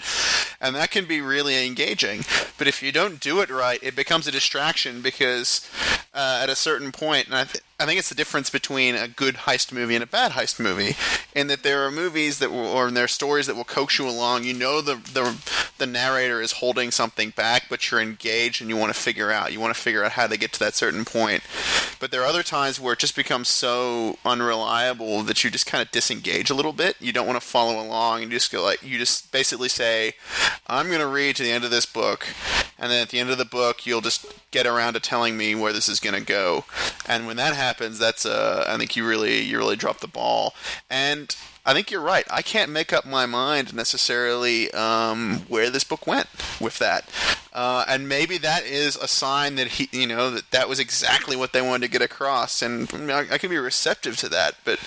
[0.59, 2.21] and that can be really engaging.
[2.57, 5.69] But if you don't do it right, it becomes a distraction because
[6.13, 9.07] uh, at a certain point, and I, th- I think it's the difference between a
[9.07, 10.95] good heist movie and a bad heist movie,
[11.33, 14.07] in that there are movies that will, or there are stories that will coax you
[14.07, 14.43] along.
[14.43, 15.35] You know the the
[15.79, 19.51] the narrator is holding something back, but you're engaged and you want to figure out.
[19.51, 21.41] You want to figure out how they get to that certain point.
[21.99, 25.81] But there are other times where it just becomes so unreliable that you just kind
[25.81, 26.97] of disengage a little bit.
[26.99, 30.13] You don't want to follow along, and just go like you just basically say,
[30.67, 32.27] "I'm going to read to the end of this book,"
[32.77, 35.55] and then at the end of the book, you'll just get around to telling me
[35.55, 36.65] where this is going to go.
[37.07, 40.53] And when that happens, that's uh, I think you really you really drop the ball.
[40.89, 42.25] And I think you're right.
[42.31, 46.27] I can't make up my mind necessarily um, where this book went
[46.59, 47.07] with that,
[47.53, 51.35] uh, and maybe that is a sign that he, you know, that that was exactly
[51.35, 54.29] what they wanted to get across, and I, mean, I, I can be receptive to
[54.29, 54.55] that.
[54.65, 54.79] But,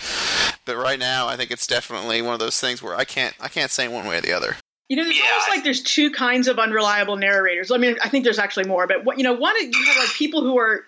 [0.64, 3.48] but right now, I think it's definitely one of those things where I can't, I
[3.48, 4.56] can't say one way or the other.
[4.88, 5.24] You know, it's yeah.
[5.30, 7.70] almost like there's two kinds of unreliable narrators.
[7.70, 10.10] I mean, I think there's actually more, but what, you know, one you have like
[10.10, 10.84] people who are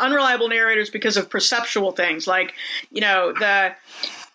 [0.00, 2.54] unreliable narrators because of perceptual things, like
[2.90, 3.74] you know the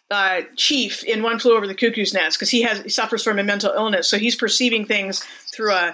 [0.09, 3.39] uh, chief in One Flew Over the Cuckoo's Nest because he has he suffers from
[3.39, 5.93] a mental illness, so he's perceiving things through a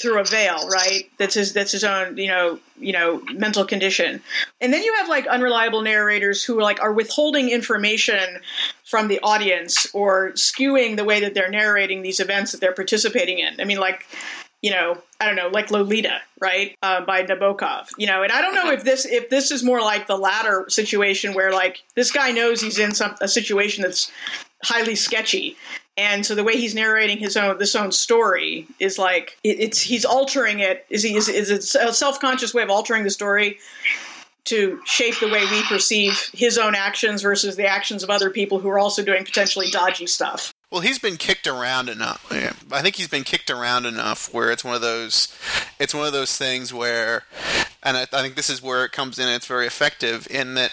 [0.00, 1.10] through a veil, right?
[1.18, 4.22] That's his that's his own you know you know mental condition.
[4.60, 8.40] And then you have like unreliable narrators who are like are withholding information
[8.84, 13.38] from the audience or skewing the way that they're narrating these events that they're participating
[13.38, 13.60] in.
[13.60, 14.06] I mean, like
[14.62, 18.22] you know, I don't know, like Lolita, right, uh, by Nabokov, you know.
[18.22, 21.52] And I don't know if this if this is more like the latter situation where
[21.52, 24.10] like this guy knows he's in some a situation that's
[24.64, 25.56] highly sketchy,
[25.98, 29.82] and so the way he's narrating his own this own story is like it, it's
[29.82, 30.86] he's altering it.
[30.88, 33.58] Is he is, is it a self conscious way of altering the story?
[34.44, 38.58] To shape the way we perceive his own actions versus the actions of other people
[38.58, 40.54] who are also doing potentially dodgy stuff.
[40.70, 42.24] Well, he's been kicked around enough.
[42.72, 45.34] I think he's been kicked around enough where it's one of those,
[45.78, 47.24] it's one of those things where,
[47.82, 49.28] and I, I think this is where it comes in.
[49.28, 50.72] It's very effective in that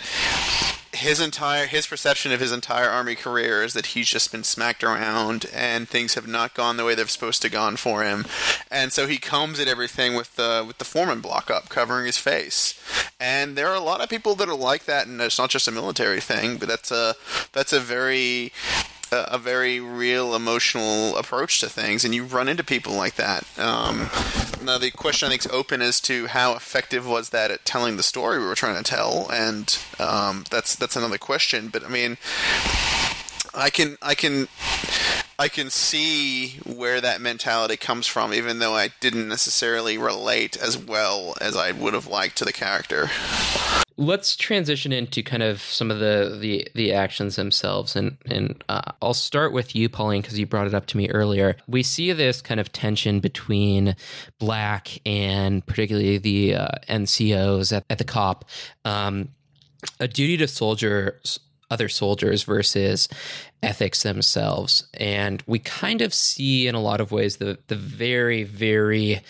[0.95, 4.83] his entire his perception of his entire army career is that he's just been smacked
[4.83, 8.25] around and things have not gone the way they're supposed to gone for him,
[8.71, 12.17] and so he comes at everything with the with the foreman block up covering his
[12.17, 12.79] face.
[13.19, 15.67] And there are a lot of people that are like that, and it's not just
[15.67, 17.15] a military thing, but that's a
[17.53, 18.51] that's a very
[19.29, 23.45] a, very real emotional approach to things, and you run into people like that.
[23.59, 24.09] Um,
[24.63, 27.97] now, the question I think is open as to how effective was that at telling
[27.97, 31.67] the story we were trying to tell, and um, that's that's another question.
[31.67, 32.17] But I mean,
[33.53, 34.47] I can I can
[35.37, 40.77] I can see where that mentality comes from, even though I didn't necessarily relate as
[40.77, 43.09] well as I would have liked to the character.
[43.97, 48.91] Let's transition into kind of some of the the, the actions themselves, and and uh,
[49.01, 51.55] I'll start with you, Pauline, because you brought it up to me earlier.
[51.67, 53.95] We see this kind of tension between
[54.39, 58.45] Black and particularly the uh, NCOs at, at the COP.
[58.83, 59.29] Um,
[59.99, 61.39] a duty to soldiers
[61.71, 63.09] other soldiers versus
[63.63, 64.87] ethics themselves.
[64.93, 69.21] And we kind of see in a lot of ways the the very, very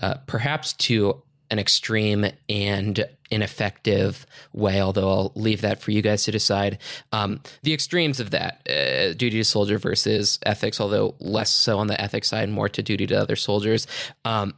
[0.00, 6.24] uh, perhaps to an extreme and ineffective way, although I'll leave that for you guys
[6.24, 6.78] to decide.
[7.12, 11.88] Um, the extremes of that uh, duty to soldier versus ethics, although less so on
[11.88, 13.86] the ethics side, more to duty to other soldiers.
[14.24, 14.54] Um,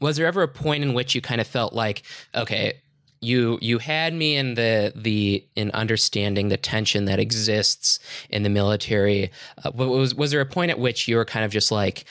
[0.00, 2.02] was there ever a point in which you kind of felt like,
[2.34, 2.74] okay,
[3.20, 7.98] you you had me in the the in understanding the tension that exists
[8.30, 9.32] in the military.
[9.64, 12.04] Uh, was was there a point at which you were kind of just like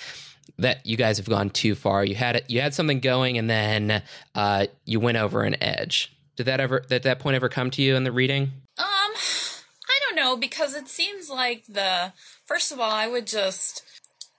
[0.59, 2.03] that you guys have gone too far?
[2.03, 4.03] You had it, you had something going, and then
[4.35, 6.13] uh, you went over an edge.
[6.35, 8.43] Did that ever did that point ever come to you in the reading?
[8.77, 12.13] Um, I don't know because it seems like the
[12.45, 13.83] first of all, I would just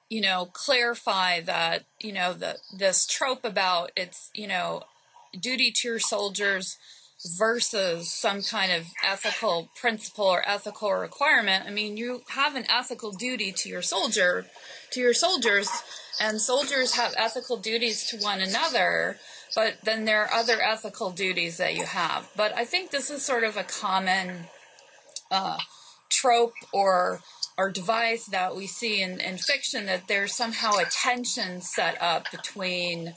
[0.08, 4.84] you know clarify that you know the this trope about it's you know
[5.38, 6.78] duty to your soldiers
[7.36, 11.64] versus some kind of ethical principle or ethical requirement.
[11.66, 14.46] I mean, you have an ethical duty to your soldier,
[14.92, 15.68] to your soldiers,
[16.20, 19.18] and soldiers have ethical duties to one another,
[19.54, 22.30] but then there are other ethical duties that you have.
[22.36, 24.46] But I think this is sort of a common
[25.30, 25.58] uh,
[26.08, 27.20] trope or
[27.56, 32.30] or device that we see in, in fiction that there's somehow a tension set up
[32.30, 33.14] between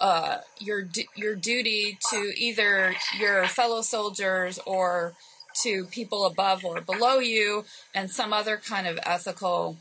[0.00, 5.14] uh, your your duty to either your fellow soldiers or
[5.62, 9.76] to people above or below you, and some other kind of ethical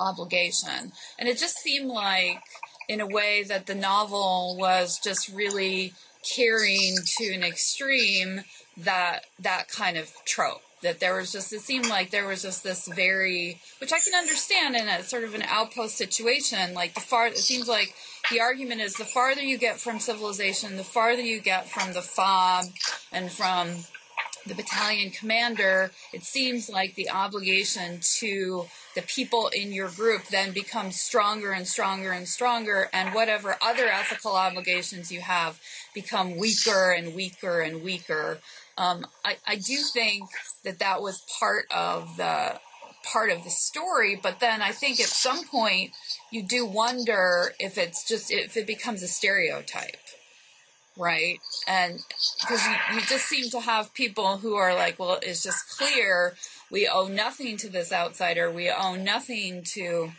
[0.00, 0.92] obligation.
[1.18, 2.42] And it just seemed like,
[2.88, 5.92] in a way, that the novel was just really
[6.36, 8.42] carrying to an extreme
[8.76, 12.62] that that kind of trope that there was just it seemed like there was just
[12.62, 17.00] this very which I can understand in a sort of an outpost situation like the
[17.00, 17.94] far it seems like
[18.30, 22.02] the argument is the farther you get from civilization the farther you get from the
[22.02, 22.66] fob
[23.12, 23.84] and from
[24.46, 30.52] the battalion commander it seems like the obligation to the people in your group then
[30.52, 35.60] becomes stronger and stronger and stronger and whatever other ethical obligations you have
[35.94, 38.38] become weaker and weaker and weaker.
[38.76, 40.28] Um, I, I do think
[40.64, 42.58] that that was part of the
[43.02, 45.92] part of the story, but then I think at some point
[46.30, 49.96] you do wonder if it's just if it becomes a stereotype,
[51.00, 51.40] right?
[51.66, 52.04] And
[52.40, 56.34] because you, you just seem to have people who are like, well, it's just clear.
[56.70, 60.12] We owe nothing to this outsider, we owe nothing to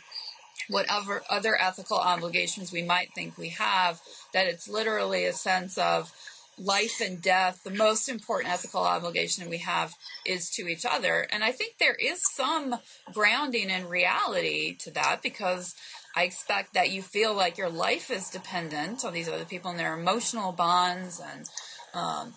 [0.68, 4.00] whatever other ethical obligations we might think we have,
[4.32, 6.12] that it's literally a sense of
[6.58, 9.94] life and death, the most important ethical obligation we have
[10.26, 11.26] is to each other.
[11.32, 12.76] And I think there is some
[13.12, 15.74] grounding in reality to that because
[16.14, 19.80] I expect that you feel like your life is dependent on these other people and
[19.80, 21.48] their emotional bonds and
[21.94, 22.34] um,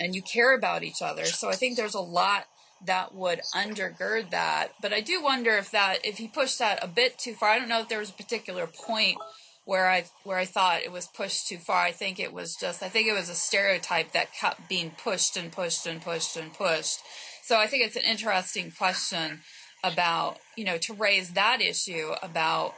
[0.00, 1.24] and you care about each other.
[1.24, 2.46] So I think there's a lot
[2.86, 4.72] that would undergird that.
[4.80, 7.50] But I do wonder if that if he pushed that a bit too far.
[7.50, 9.18] I don't know if there was a particular point
[9.64, 11.82] where I where I thought it was pushed too far.
[11.82, 15.36] I think it was just I think it was a stereotype that kept being pushed
[15.36, 17.00] and pushed and pushed and pushed.
[17.42, 19.40] So I think it's an interesting question
[19.84, 22.74] about, you know, to raise that issue about,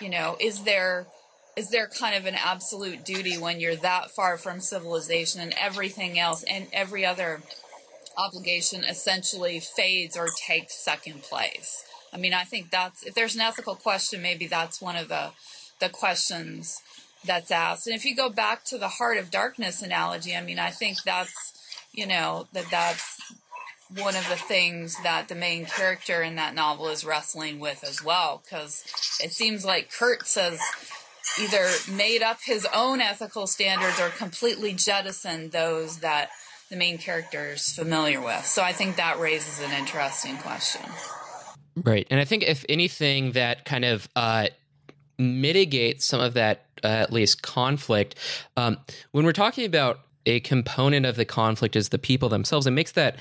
[0.00, 1.06] you know, is there
[1.56, 6.18] is there kind of an absolute duty when you're that far from civilization and everything
[6.18, 7.40] else and every other
[8.18, 11.84] obligation essentially fades or takes second place?
[12.12, 15.30] I mean, I think that's if there's an ethical question, maybe that's one of the
[15.80, 16.80] the questions
[17.24, 17.86] that's asked.
[17.86, 20.98] And if you go back to the heart of darkness analogy, I mean, I think
[21.04, 21.52] that's,
[21.92, 23.20] you know, that that's
[23.94, 28.02] one of the things that the main character in that novel is wrestling with as
[28.02, 28.42] well.
[28.44, 28.84] Because
[29.22, 30.60] it seems like Kurtz has
[31.40, 36.30] either made up his own ethical standards or completely jettisoned those that
[36.70, 38.44] the main character is familiar with.
[38.46, 40.82] So I think that raises an interesting question.
[41.76, 42.06] Right.
[42.10, 44.48] And I think, if anything, that kind of uh,
[45.18, 48.14] mitigate some of that uh, at least conflict.
[48.56, 48.78] Um,
[49.12, 52.92] when we're talking about a component of the conflict is the people themselves, it makes
[52.92, 53.16] that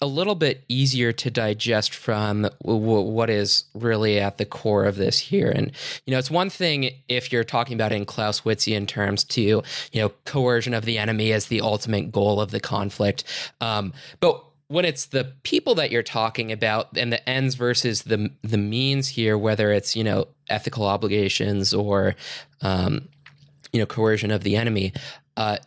[0.00, 4.96] a little bit easier to digest from w- what is really at the core of
[4.96, 5.48] this here.
[5.48, 5.70] And,
[6.04, 9.62] you know, it's one thing if you're talking about in Clausewitzian terms to, you
[9.94, 13.22] know, coercion of the enemy as the ultimate goal of the conflict.
[13.60, 18.30] Um, but when it's the people that you're talking about and the ends versus the
[18.42, 22.14] the means here, whether it's you know ethical obligations or
[22.62, 23.08] um,
[23.72, 24.92] you know coercion of the enemy,
[25.36, 25.58] uh,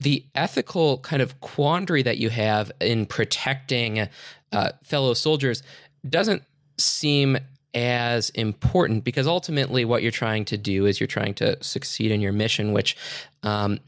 [0.00, 4.08] the ethical kind of quandary that you have in protecting
[4.52, 5.62] uh, fellow soldiers
[6.08, 6.42] doesn't
[6.78, 7.38] seem
[7.74, 12.20] as important because ultimately what you're trying to do is you're trying to succeed in
[12.20, 12.96] your mission, which
[13.42, 13.78] um,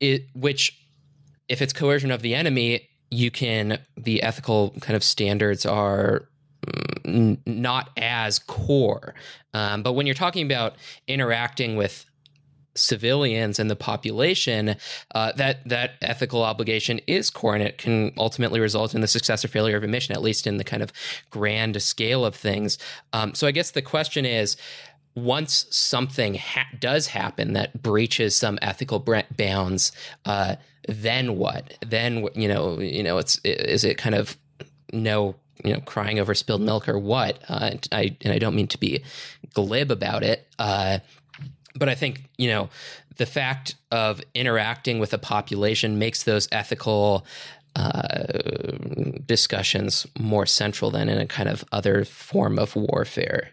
[0.00, 0.78] it which
[1.48, 6.28] if it's coercion of the enemy you can the ethical kind of standards are
[7.04, 9.14] mm, not as core.
[9.52, 12.06] Um, but when you're talking about interacting with
[12.74, 14.76] civilians and the population,
[15.14, 19.44] uh, that that ethical obligation is core, and it can ultimately result in the success
[19.44, 20.90] or failure of a mission, at least in the kind of
[21.28, 22.78] grand scale of things.
[23.12, 24.56] Um, so I guess the question is.
[25.14, 28.98] Once something ha- does happen that breaches some ethical
[29.36, 29.92] bounds,
[30.24, 30.56] uh,
[30.88, 31.78] then what?
[31.86, 34.36] Then you know, you know, it's is it kind of
[34.92, 37.38] no you know crying over spilled milk or what?
[37.48, 39.02] Uh, I and I don't mean to be
[39.54, 40.46] glib about it.
[40.58, 40.98] Uh,
[41.74, 42.68] but I think you know
[43.16, 47.26] the fact of interacting with a population makes those ethical
[47.76, 48.24] uh,
[49.24, 53.50] discussions more central than in a kind of other form of warfare.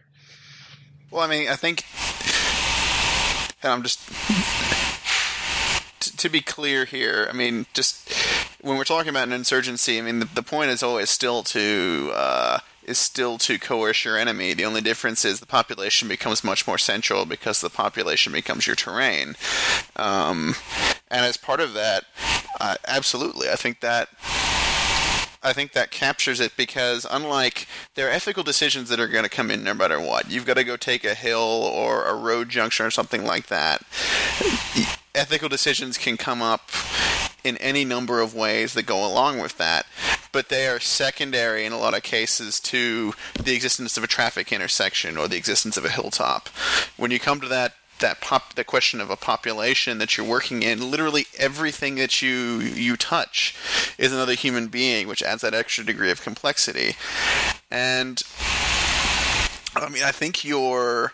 [1.11, 1.85] Well, I mean, I think,
[3.63, 3.99] and I'm just
[6.19, 7.27] to be clear here.
[7.29, 8.13] I mean, just
[8.61, 12.11] when we're talking about an insurgency, I mean, the, the point is always still to
[12.13, 14.53] uh, is still to coerce your enemy.
[14.53, 18.75] The only difference is the population becomes much more central because the population becomes your
[18.75, 19.35] terrain.
[19.95, 20.55] Um,
[21.09, 22.05] and as part of that,
[22.59, 24.09] uh, absolutely, I think that
[25.41, 27.65] I think that captures it because unlike
[27.95, 30.29] there are ethical decisions that are going to come in no matter what.
[30.29, 33.81] You've got to go take a hill or a road junction or something like that.
[35.15, 36.69] Ethical decisions can come up
[37.43, 39.85] in any number of ways that go along with that,
[40.31, 44.51] but they are secondary in a lot of cases to the existence of a traffic
[44.51, 46.49] intersection or the existence of a hilltop.
[46.97, 50.63] When you come to that that pop the question of a population that you're working
[50.63, 53.53] in literally everything that you you touch
[53.97, 56.95] is another human being which adds that extra degree of complexity
[57.69, 58.23] and
[59.81, 61.13] I mean, I think you're,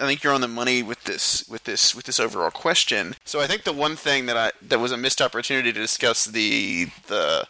[0.00, 3.14] I think you're on the money with this, with this, with this overall question.
[3.24, 6.24] So I think the one thing that I that was a missed opportunity to discuss
[6.24, 7.46] the the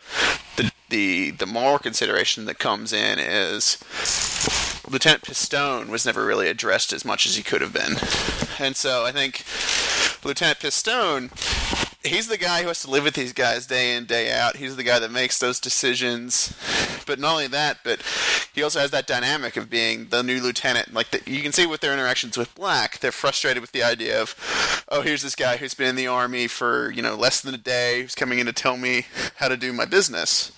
[0.57, 3.79] the the, the moral consideration that comes in is
[4.89, 7.97] Lieutenant Pistone was never really addressed as much as he could have been,
[8.59, 9.45] and so I think
[10.25, 11.31] Lieutenant Pistone
[12.05, 14.57] he's the guy who has to live with these guys day in day out.
[14.57, 16.55] He's the guy that makes those decisions.
[17.07, 18.01] But not only that, but
[18.53, 20.93] he also has that dynamic of being the new lieutenant.
[20.93, 24.21] Like the, you can see with their interactions with Black, they're frustrated with the idea
[24.21, 27.55] of, oh, here's this guy who's been in the army for you know less than
[27.55, 30.53] a day, who's coming in to tell me how to do my business.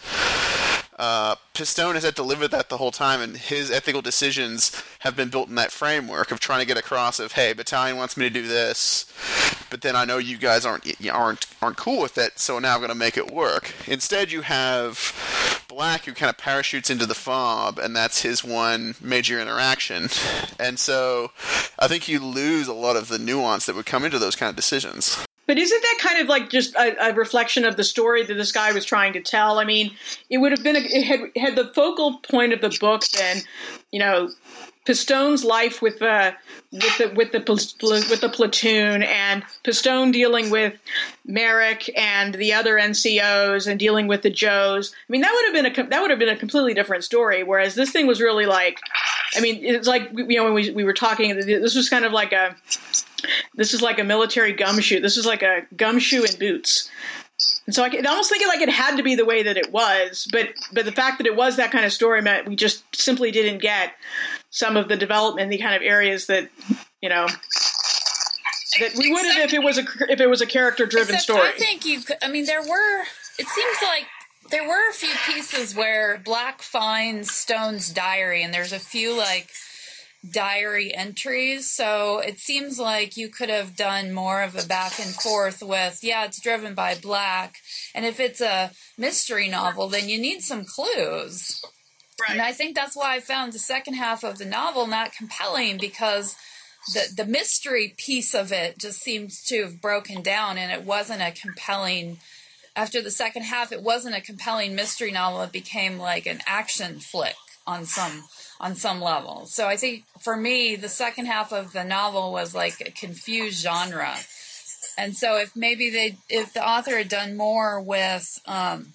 [0.96, 4.80] Uh, Pistone has had to live with that the whole time, and his ethical decisions
[5.00, 8.16] have been built in that framework of trying to get across of, hey, battalion wants
[8.16, 9.12] me to do this,
[9.74, 12.78] but then I know you guys aren't aren't aren't cool with it, so now I'm
[12.78, 13.74] going to make it work.
[13.88, 18.94] Instead, you have Black who kind of parachutes into the fob, and that's his one
[19.00, 20.10] major interaction,
[20.60, 21.32] and so
[21.76, 24.48] I think you lose a lot of the nuance that would come into those kind
[24.48, 25.18] of decisions.
[25.48, 28.52] But isn't that kind of like just a, a, reflection of the story that this
[28.52, 29.58] guy was trying to tell?
[29.58, 29.90] I mean,
[30.30, 33.38] it would have been a, had had the focal point of the book been,
[33.90, 34.30] you know,
[34.84, 36.34] Pistone's life with the
[36.70, 40.74] with the with the with the platoon and Pistone dealing with
[41.24, 44.94] Merrick and the other NCOs and dealing with the Joes.
[44.94, 47.42] I mean, that would have been a that would have been a completely different story.
[47.44, 48.78] Whereas this thing was really like,
[49.34, 52.12] I mean, it's like you know when we we were talking, this was kind of
[52.12, 52.54] like a
[53.54, 55.00] this is like a military gumshoe.
[55.00, 56.90] This is like a gumshoe in boots.
[57.66, 59.72] And so I could almost think like it had to be the way that it
[59.72, 62.84] was, but but the fact that it was that kind of story meant we just
[62.94, 63.92] simply didn't get
[64.54, 66.48] some of the development, the kind of areas that
[67.02, 67.26] you know
[68.78, 71.48] that we would have if it was a if it was a character driven story.
[71.48, 72.00] I think you.
[72.00, 73.00] Could, I mean, there were.
[73.36, 74.06] It seems like
[74.52, 79.50] there were a few pieces where Black finds Stone's diary, and there's a few like
[80.30, 81.68] diary entries.
[81.68, 85.98] So it seems like you could have done more of a back and forth with,
[86.02, 87.56] yeah, it's driven by black.
[87.94, 91.62] And if it's a mystery novel, then you need some clues.
[92.28, 92.32] Right.
[92.32, 95.78] And I think that's why I found the second half of the novel not compelling
[95.78, 96.36] because
[96.92, 101.22] the the mystery piece of it just seems to have broken down and it wasn't
[101.22, 102.18] a compelling
[102.76, 106.98] after the second half it wasn't a compelling mystery novel it became like an action
[107.00, 108.24] flick on some
[108.60, 109.46] on some level.
[109.46, 113.62] So I think for me, the second half of the novel was like a confused
[113.62, 114.16] genre.
[114.96, 118.92] And so if maybe they, if the author had done more with, um,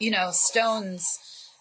[0.00, 1.18] you know, Stone's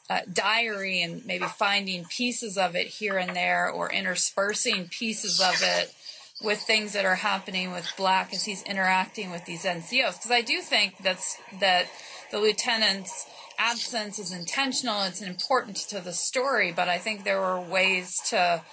[0.10, 5.62] uh, diary and maybe finding pieces of it here and there or interspersing pieces of
[5.62, 5.93] it
[6.41, 10.18] with things that are happening with Black as he's interacting with these NCOs.
[10.18, 11.88] Because I do think that's, that
[12.32, 13.28] the lieutenants
[13.60, 15.03] absence is intentional.
[15.03, 18.64] It's important to the story, but I think there were ways to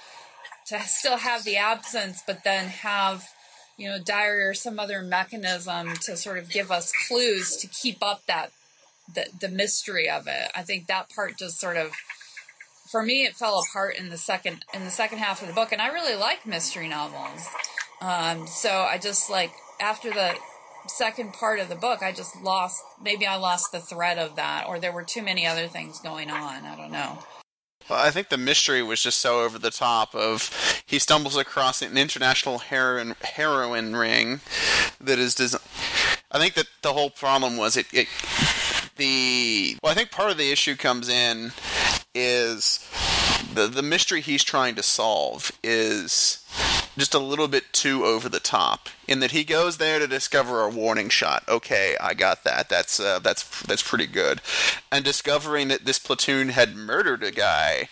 [0.69, 3.29] to still have the absence, but then have
[3.77, 8.03] you know diary or some other mechanism to sort of give us clues to keep
[8.03, 8.53] up that
[9.13, 10.51] the the mystery of it.
[10.55, 11.93] I think that part just sort of
[12.91, 15.73] for me it fell apart in the second in the second half of the book
[15.73, 17.47] and I really like mystery novels.
[18.01, 20.37] Um, so I just like after the
[20.89, 22.83] second part of the book, I just lost.
[23.03, 26.31] Maybe I lost the thread of that, or there were too many other things going
[26.31, 26.65] on.
[26.65, 27.19] I don't know.
[27.89, 30.15] Well, I think the mystery was just so over the top.
[30.15, 34.41] Of he stumbles across an international heroin heroin ring
[35.01, 35.63] that is designed.
[36.31, 38.09] I think that the whole problem was it, it.
[38.97, 41.53] The well, I think part of the issue comes in
[42.15, 42.87] is
[43.53, 46.45] the the mystery he's trying to solve is
[46.97, 50.61] just a little bit too over the top in that he goes there to discover
[50.61, 51.45] a warning shot.
[51.49, 52.69] Okay, I got that.
[52.69, 54.41] That's uh, that's that's pretty good.
[54.91, 57.89] And discovering that this platoon had murdered a guy,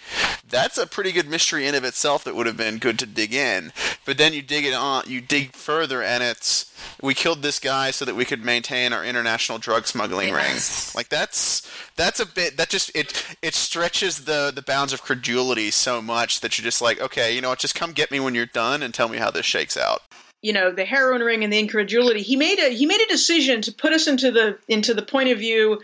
[0.49, 3.33] that's a pretty good mystery in of itself that would have been good to dig
[3.33, 3.73] in.
[4.05, 7.91] But then you dig it on, you dig further, and it's we killed this guy
[7.91, 10.95] so that we could maintain our international drug smuggling yes.
[10.95, 10.99] ring.
[10.99, 11.63] Like that's
[11.97, 16.41] that's a bit that just it it stretches the the bounds of credulity so much
[16.41, 18.83] that you're just like, okay, you know what, just come get me when you're done
[18.83, 20.03] and tell me how this shakes out
[20.45, 23.63] you know the heroin ring and the incredulity he made a he made a decision
[23.63, 25.81] to put us into the into the point of view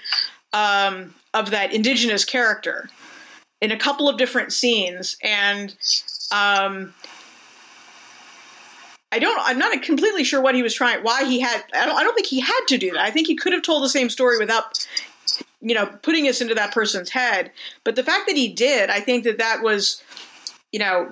[0.53, 2.89] um, of that indigenous character
[3.63, 5.75] in a couple of different scenes and
[6.31, 6.95] um,
[9.13, 9.41] I don't.
[9.43, 11.03] I'm not completely sure what he was trying.
[11.03, 11.65] Why he had.
[11.75, 11.97] I don't.
[11.97, 13.01] I don't think he had to do that.
[13.01, 14.87] I think he could have told the same story without,
[15.61, 17.51] you know, putting us into that person's head.
[17.83, 20.01] But the fact that he did, I think that that was,
[20.71, 21.11] you know,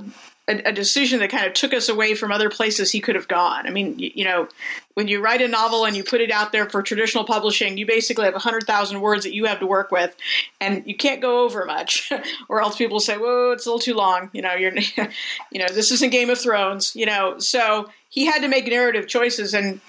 [0.49, 3.29] a, a, decision that kind of took us away from other places he could have
[3.29, 3.67] gone.
[3.67, 4.49] I mean, you, you, know,
[4.95, 7.87] when you write a novel and you put it out there for traditional publishing, you
[7.87, 10.17] basically have 100,000 words that you have to work with,
[10.61, 12.11] and you can't go over much,
[12.49, 14.31] or else people say, whoa, it's a little too long.
[14.33, 14.75] You know, you're,
[15.53, 17.39] you know, this isn't Game of Thrones, you know.
[17.39, 19.81] So he had to make narrative choices, and,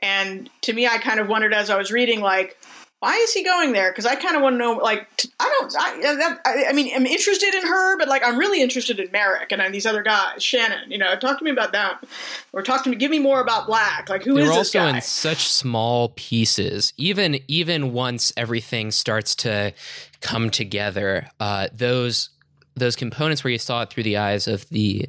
[0.00, 2.56] and to me, I kind of wondered as I was reading, like,
[3.04, 3.92] why is he going there?
[3.92, 4.72] Because I kind of want to know.
[4.72, 5.06] Like,
[5.38, 5.74] I don't.
[5.78, 9.52] I, I, I, mean, I'm interested in her, but like, I'm really interested in Merrick
[9.52, 10.42] and uh, these other guys.
[10.42, 11.96] Shannon, you know, talk to me about them,
[12.54, 12.96] or talk to me.
[12.96, 14.08] Give me more about Black.
[14.08, 14.96] Like, who They're is this also guy?
[14.96, 16.94] in such small pieces.
[16.96, 19.74] Even even once everything starts to
[20.22, 22.30] come together, uh, those
[22.74, 25.06] those components where you saw it through the eyes of the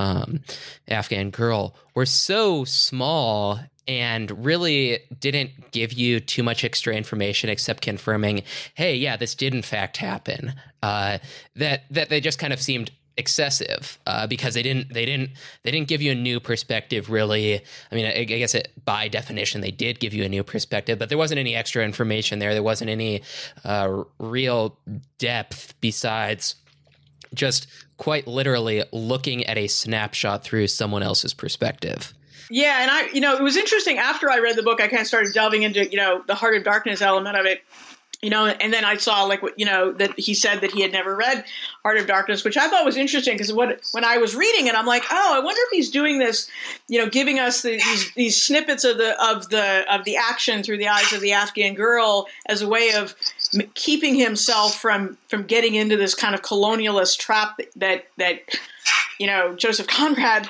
[0.00, 0.40] um,
[0.88, 7.82] Afghan girl were so small and really didn't give you too much extra information except
[7.82, 8.42] confirming,
[8.74, 10.54] hey, yeah, this did in fact happen.
[10.82, 11.18] Uh,
[11.54, 15.30] that that they just kind of seemed excessive uh, because they didn't they didn't
[15.62, 17.62] they didn't give you a new perspective really.
[17.90, 20.98] I mean i, I guess it, by definition they did give you a new perspective
[20.98, 22.52] but there wasn't any extra information there.
[22.52, 23.22] There wasn't any
[23.64, 24.78] uh, real
[25.18, 26.56] depth besides
[27.34, 27.66] just
[27.96, 32.12] quite literally looking at a snapshot through someone else's perspective
[32.50, 33.98] yeah, and I, you know, it was interesting.
[33.98, 36.56] After I read the book, I kind of started delving into, you know, the heart
[36.56, 37.62] of darkness element of it.
[38.22, 40.80] You know, and then I saw like what you know that he said that he
[40.80, 41.44] had never read
[41.82, 44.74] Heart of Darkness, which I thought was interesting because what when I was reading it,
[44.74, 46.50] I'm like, oh, I wonder if he's doing this,
[46.88, 50.62] you know, giving us the, these these snippets of the of the of the action
[50.62, 53.14] through the eyes of the Afghan girl as a way of
[53.74, 58.40] keeping himself from from getting into this kind of colonialist trap that that
[59.18, 60.48] you know Joseph Conrad,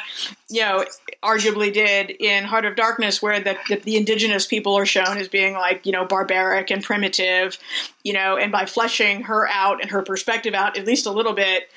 [0.48, 0.84] you know,
[1.22, 5.28] arguably did in Heart of Darkness, where the, the, the indigenous people are shown as
[5.28, 7.58] being like you know barbaric and primitive,
[8.02, 11.32] you know, and by fleshing her out and her perspective out at least a little
[11.32, 11.70] bit,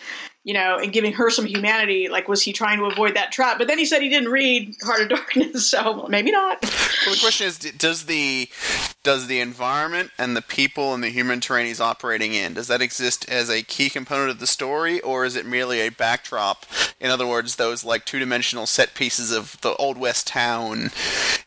[0.50, 2.10] you know, and giving her some humanity.
[2.10, 3.60] Like, was he trying to avoid that trap?
[3.60, 6.64] But then he said he didn't read Heart of Darkness, so maybe not.
[7.06, 8.50] Well, the question is, does the
[9.04, 12.82] does the environment and the people and the human terrain he's operating in does that
[12.82, 16.66] exist as a key component of the story, or is it merely a backdrop?
[17.00, 20.90] In other words, those like two dimensional set pieces of the old west town.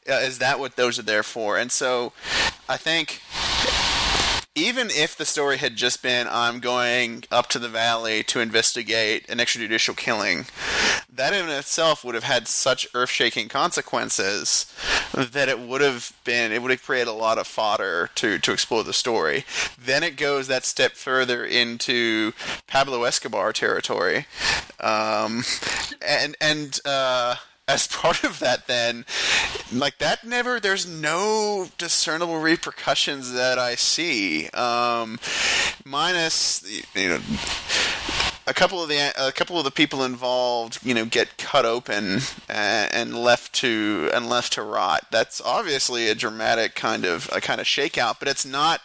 [0.08, 1.58] Uh, is that what those are there for?
[1.58, 2.12] And so,
[2.68, 3.20] I think
[4.54, 9.28] even if the story had just been I'm going up to the valley to investigate
[9.28, 10.44] an extrajudicial killing,
[11.10, 14.72] that in itself would have had such earth-shaking consequences
[15.14, 18.52] that it would have been it would have created a lot of fodder to to
[18.52, 19.44] explore the story.
[19.78, 22.32] Then it goes that step further into
[22.66, 24.26] Pablo Escobar territory,
[24.80, 25.44] um,
[26.06, 26.78] and and.
[26.84, 27.36] Uh,
[27.72, 29.04] as part of that then.
[29.72, 34.48] Like that never there's no discernible repercussions that i see.
[34.50, 35.18] Um
[35.84, 36.62] minus
[36.94, 37.20] you know
[38.46, 42.20] a couple of the a couple of the people involved, you know, get cut open
[42.48, 45.06] and, and, left to and left to rot.
[45.10, 48.80] That's obviously a dramatic kind of a kind of shakeout, but it's not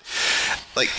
[0.76, 0.90] like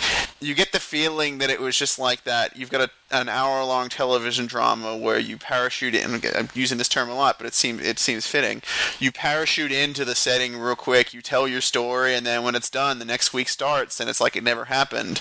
[0.41, 2.57] you get the feeling that it was just like that.
[2.57, 6.21] You've got a, an hour long television drama where you parachute in.
[6.37, 8.63] I'm using this term a lot, but it seems it seems fitting.
[8.99, 11.15] You parachute into the setting real quick.
[11.15, 14.21] You tell your story, and then when it's done, the next week starts, and it's
[14.21, 15.21] like it never happened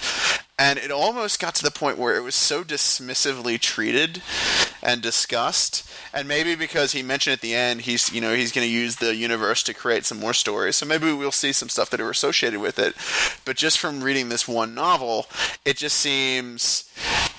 [0.60, 4.22] and it almost got to the point where it was so dismissively treated
[4.82, 5.88] and discussed.
[6.14, 8.96] And maybe because he mentioned at the end, he's you know he's going to use
[8.96, 10.76] the universe to create some more stories.
[10.76, 12.96] So maybe we'll see some stuff that are associated with it.
[13.46, 15.28] But just from reading this one novel,
[15.64, 16.90] it just seems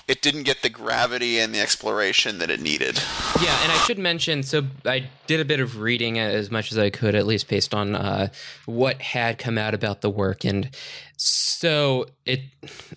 [0.08, 2.98] it didn't get the gravity and the exploration that it needed.
[3.42, 6.78] Yeah, and I should mention so I did a bit of reading as much as
[6.78, 8.28] I could, at least based on uh,
[8.64, 10.44] what had come out about the work.
[10.44, 10.70] And
[11.18, 12.40] so it,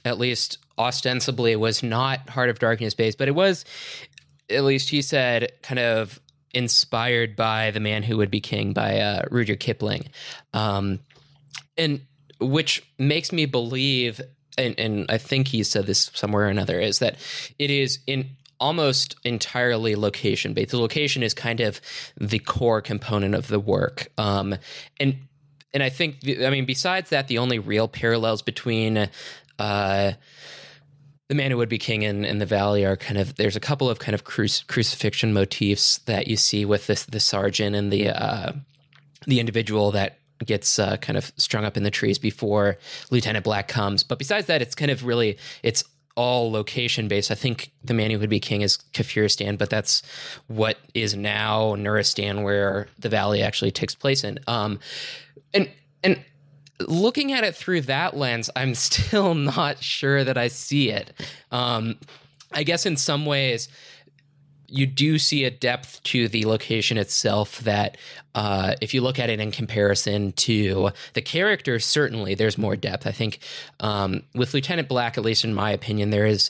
[0.06, 3.66] at least ostensibly, was not Heart of Darkness based, but it was,
[4.50, 6.20] at least he said, kind of
[6.54, 10.06] inspired by The Man Who Would Be King by uh, Rudyard Kipling.
[10.54, 11.00] Um,
[11.78, 12.02] and
[12.40, 14.22] which makes me believe
[14.58, 17.18] and, and I think he said this somewhere or another, is that
[17.58, 18.30] it is in
[18.60, 20.72] almost entirely location based.
[20.72, 21.82] The location is kind of
[22.18, 24.56] the core component of the work, um,
[25.00, 25.18] and
[25.74, 29.10] and I think I mean besides that, the only real parallels between.
[29.60, 30.14] Uh,
[31.28, 33.62] the man who would be king and, and the valley are kind of there's a
[33.62, 38.10] couple of kind of crucifixion motifs that you see with this the sergeant and the
[38.10, 38.52] uh,
[39.28, 42.78] the individual that gets uh, kind of strung up in the trees before
[43.10, 44.04] Lieutenant Black comes.
[44.04, 45.84] But besides that, it's kind of really it's
[46.16, 47.32] all location based.
[47.32, 50.04] I think the man who would be king is Kafiristan, but that's
[50.48, 54.40] what is now Nuristan, where the valley actually takes place in.
[54.48, 54.80] Um,
[55.54, 55.70] and
[56.04, 56.24] and
[56.88, 61.14] looking at it through that lens, I'm still not sure that I see it.
[61.52, 61.98] Um,
[62.54, 63.70] I guess in some ways
[64.72, 67.98] you do see a depth to the location itself that
[68.34, 73.06] uh, if you look at it in comparison to the characters, certainly there's more depth.
[73.06, 73.40] I think
[73.82, 76.50] um, with Lieutenant Black, at least in my opinion, there is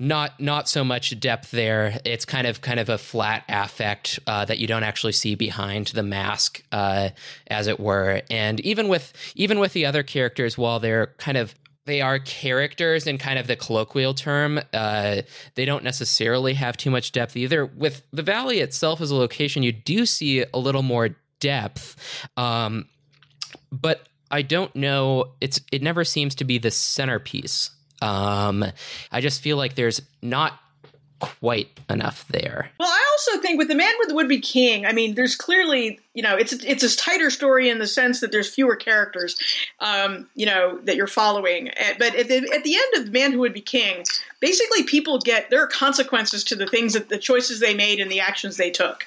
[0.00, 2.00] not not so much depth there.
[2.04, 5.88] It's kind of kind of a flat affect uh, that you don't actually see behind
[5.88, 7.10] the mask, uh,
[7.46, 8.22] as it were.
[8.28, 11.54] And even with even with the other characters, while they're kind of
[11.84, 14.60] they are characters in kind of the colloquial term.
[14.72, 15.22] Uh,
[15.54, 17.66] they don't necessarily have too much depth either.
[17.66, 22.88] With the valley itself as a location, you do see a little more depth, um,
[23.72, 25.32] but I don't know.
[25.40, 27.70] It's it never seems to be the centerpiece.
[28.00, 28.64] Um,
[29.10, 30.58] I just feel like there's not
[31.22, 32.68] quite enough there.
[32.80, 35.36] Well, I also think with the man with the would be king, I mean, there's
[35.36, 39.36] clearly, you know, it's it's a tighter story in the sense that there's fewer characters,
[39.78, 41.68] um, you know, that you're following.
[41.68, 44.02] Eh, but at the, at the end of the man who would be king,
[44.40, 48.10] basically people get there are consequences to the things that the choices they made and
[48.10, 49.06] the actions they took.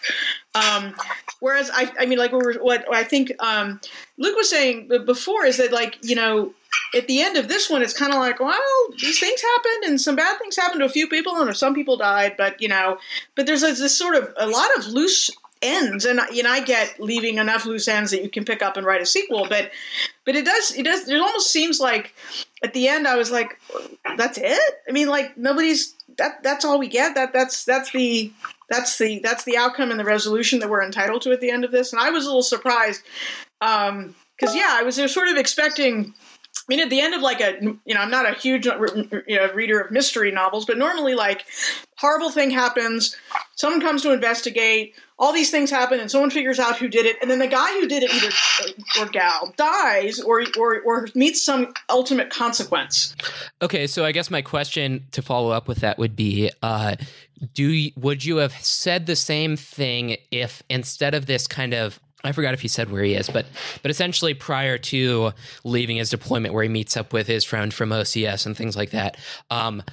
[0.55, 0.95] Um,
[1.41, 3.82] whereas I, I mean, like what I think um,
[4.18, 6.53] Luke was saying before is that like you know
[6.96, 10.02] at the end of this one, it's kind of like, well, these things happened, and
[10.02, 12.36] some bad things happened to a few people, and some people died.
[12.38, 12.98] But you know,
[13.36, 15.30] but there's this sort of a lot of loose
[15.62, 18.78] ends, and you know, I get leaving enough loose ends that you can pick up
[18.78, 19.48] and write a sequel.
[19.50, 19.72] But
[20.26, 22.14] but it does it does it almost seems like
[22.64, 23.60] at the end I was like,
[24.18, 24.82] that's it.
[24.88, 27.16] I mean, like nobody's that that's all we get.
[27.16, 28.32] That that's that's the
[28.70, 31.66] that's the that's the outcome and the resolution that we're entitled to at the end
[31.66, 31.92] of this.
[31.92, 33.04] And I was a little surprised
[33.60, 34.16] because um,
[34.54, 36.14] yeah, I was sort of expecting
[36.68, 38.72] I mean, at the end of like a, you know, I'm not a huge you
[39.30, 41.45] know, reader of mystery novels, but normally like
[41.97, 43.16] horrible thing happens,
[43.55, 47.18] someone comes to investigate, all these things happen, and someone figures out who did it,
[47.22, 48.32] and then the guy who did it either
[48.99, 53.16] or gal dies or or or meets some ultimate consequence.
[53.61, 56.95] Okay, so I guess my question to follow up with that would be, uh,
[57.53, 61.99] do you, would you have said the same thing if instead of this kind of
[62.26, 63.46] I forgot if he said where he is, but
[63.82, 65.32] but essentially prior to
[65.64, 68.92] leaving his deployment, where he meets up with his friend from OCS and things like
[68.92, 69.18] that.
[69.50, 69.84] Um,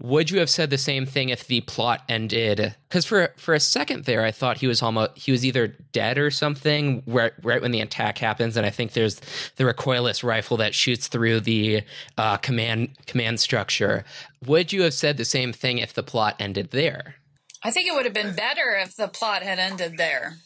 [0.00, 2.74] would you have said the same thing if the plot ended?
[2.88, 6.18] Because for for a second there, I thought he was almost he was either dead
[6.18, 7.02] or something.
[7.06, 9.20] Right, right when the attack happens, and I think there's
[9.56, 11.82] the recoilless rifle that shoots through the
[12.18, 14.04] uh, command command structure.
[14.44, 17.16] Would you have said the same thing if the plot ended there?
[17.62, 20.38] I think it would have been better if the plot had ended there.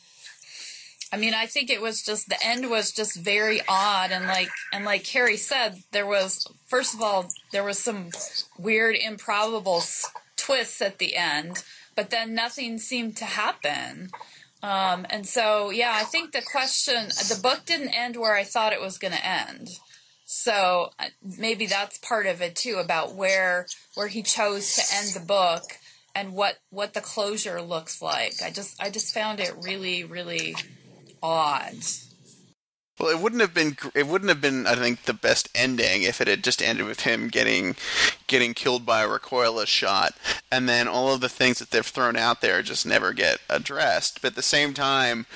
[1.12, 4.50] I mean, I think it was just the end was just very odd and like
[4.72, 8.10] and like Carrie said, there was first of all there was some
[8.58, 9.82] weird improbable
[10.36, 11.62] twists at the end,
[11.94, 14.10] but then nothing seemed to happen.
[14.62, 18.72] Um, and so yeah, I think the question the book didn't end where I thought
[18.72, 19.78] it was going to end.
[20.26, 21.06] So uh,
[21.38, 25.62] maybe that's part of it too about where where he chose to end the book
[26.14, 28.34] and what what the closure looks like.
[28.44, 30.54] I just I just found it really really
[31.22, 32.14] odds.
[32.98, 33.76] Well, it wouldn't have been.
[33.94, 34.66] It wouldn't have been.
[34.66, 37.76] I think the best ending if it had just ended with him getting,
[38.28, 40.12] getting killed by a recoilless shot,
[40.52, 44.22] and then all of the things that they've thrown out there just never get addressed.
[44.22, 45.26] But at the same time,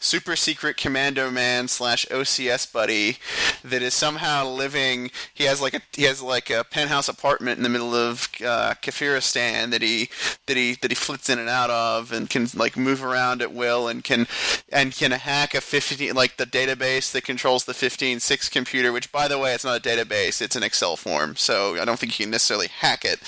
[0.00, 3.18] super secret commando man slash OCS buddy
[3.62, 5.10] that is somehow living.
[5.32, 8.74] He has like a he has like a penthouse apartment in the middle of uh,
[8.82, 10.08] Kafiristan that he
[10.46, 13.52] that he that he flits in and out of and can like move around at
[13.52, 14.26] will and can
[14.72, 18.92] and can hack a 15 like the database that controls the 15.6 computer.
[18.92, 21.36] Which by the way, it's not a database; it's an Excel form.
[21.36, 23.20] So I don't think you can necessarily hack it.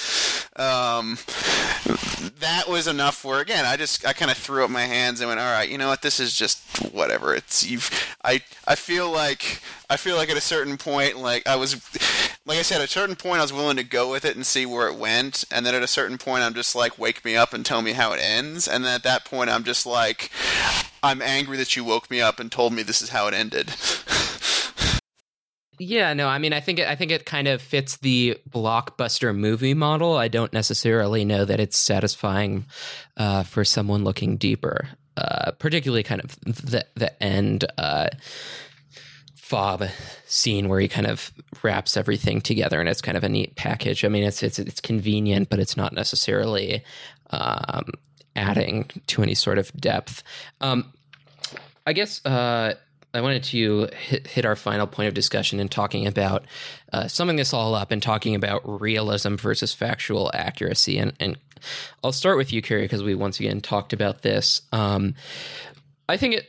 [0.59, 1.19] Um,
[2.41, 5.29] that was enough where again I just I kind of threw up my hands and
[5.29, 7.35] went, all right, you know what, this is just whatever.
[7.35, 7.91] It's you've
[8.25, 9.61] I I feel like
[9.91, 11.77] I feel like at a certain point, like I was,
[12.47, 14.47] like I said, at a certain point I was willing to go with it and
[14.47, 17.37] see where it went, and then at a certain point I'm just like, wake me
[17.37, 20.31] up and tell me how it ends, and then at that point I'm just like,
[21.03, 23.75] I'm angry that you woke me up and told me this is how it ended.
[25.83, 29.37] Yeah, no, I mean, I think it, I think it kind of fits the blockbuster
[29.37, 30.17] movie model.
[30.17, 32.67] I don't necessarily know that it's satisfying
[33.17, 38.11] uh, for someone looking deeper, uh, particularly kind of the the end uh,
[39.35, 39.87] fob
[40.27, 41.33] scene where he kind of
[41.65, 44.05] wraps everything together, and it's kind of a neat package.
[44.05, 46.85] I mean, it's it's it's convenient, but it's not necessarily
[47.31, 47.91] um,
[48.37, 50.23] adding to any sort of depth.
[50.61, 50.93] Um,
[51.85, 52.75] I guess uh,
[53.15, 56.45] I wanted to hit, hit, our final point of discussion in talking about
[56.93, 60.99] uh, summing this all up and talking about realism versus factual accuracy.
[60.99, 61.37] And, and
[62.03, 64.63] I'll start with you, Carrie, because we once again talked about this.
[64.73, 65.15] Um,
[66.09, 66.49] I think it,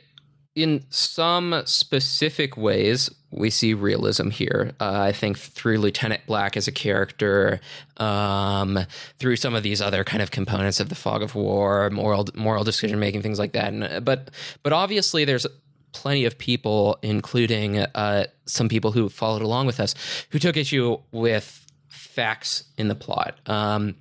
[0.54, 4.72] in some specific ways, we see realism here.
[4.80, 7.60] Uh, I think through Lieutenant Black as a character,
[7.96, 8.78] um,
[9.18, 12.62] through some of these other kind of components of the fog of war, moral moral
[12.62, 13.72] decision making, things like that.
[13.72, 14.30] And, but
[14.62, 15.46] but obviously, there's
[15.94, 19.94] plenty of people, including uh, some people who followed along with us,
[20.30, 23.38] who took issue with facts in the plot.
[23.46, 23.94] Um,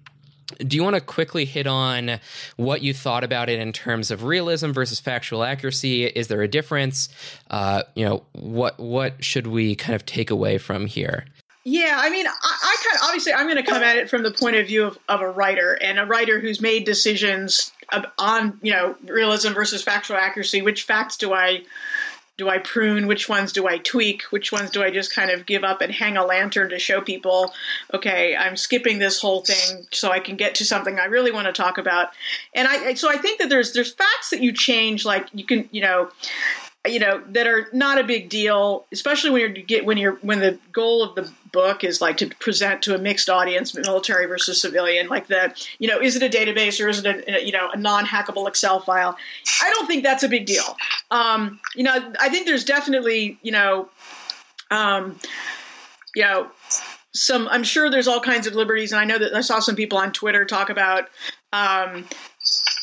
[0.59, 2.19] do you want to quickly hit on
[2.57, 6.05] what you thought about it in terms of realism versus factual accuracy?
[6.05, 7.09] Is there a difference?
[7.49, 11.25] Uh, you know, what what should we kind of take away from here?
[11.65, 14.23] Yeah, I mean, I, I kind of obviously I'm going to come at it from
[14.23, 17.71] the point of view of, of a writer and a writer who's made decisions
[18.17, 20.61] on you know realism versus factual accuracy.
[20.61, 21.63] Which facts do I
[22.35, 23.05] do I prune?
[23.07, 24.23] Which ones do I tweak?
[24.23, 26.99] Which ones do I just kind of give up and hang a lantern to show
[26.99, 27.53] people,
[27.93, 31.45] okay, I'm skipping this whole thing so I can get to something I really want
[31.45, 32.09] to talk about.
[32.55, 35.69] And I so I think that there's there's facts that you change, like you can
[35.71, 36.09] you know
[36.85, 40.39] you know that are not a big deal especially when you're get when you're when
[40.39, 44.59] the goal of the book is like to present to a mixed audience military versus
[44.59, 47.69] civilian like the you know is it a database or is it a, you know
[47.71, 49.15] a non-hackable excel file?
[49.61, 50.75] I don't think that's a big deal.
[51.11, 53.89] Um, you know i think there's definitely you know
[54.71, 55.19] um,
[56.15, 56.49] you know
[57.13, 59.75] some i'm sure there's all kinds of liberties and i know that i saw some
[59.75, 61.09] people on twitter talk about
[61.51, 62.05] um,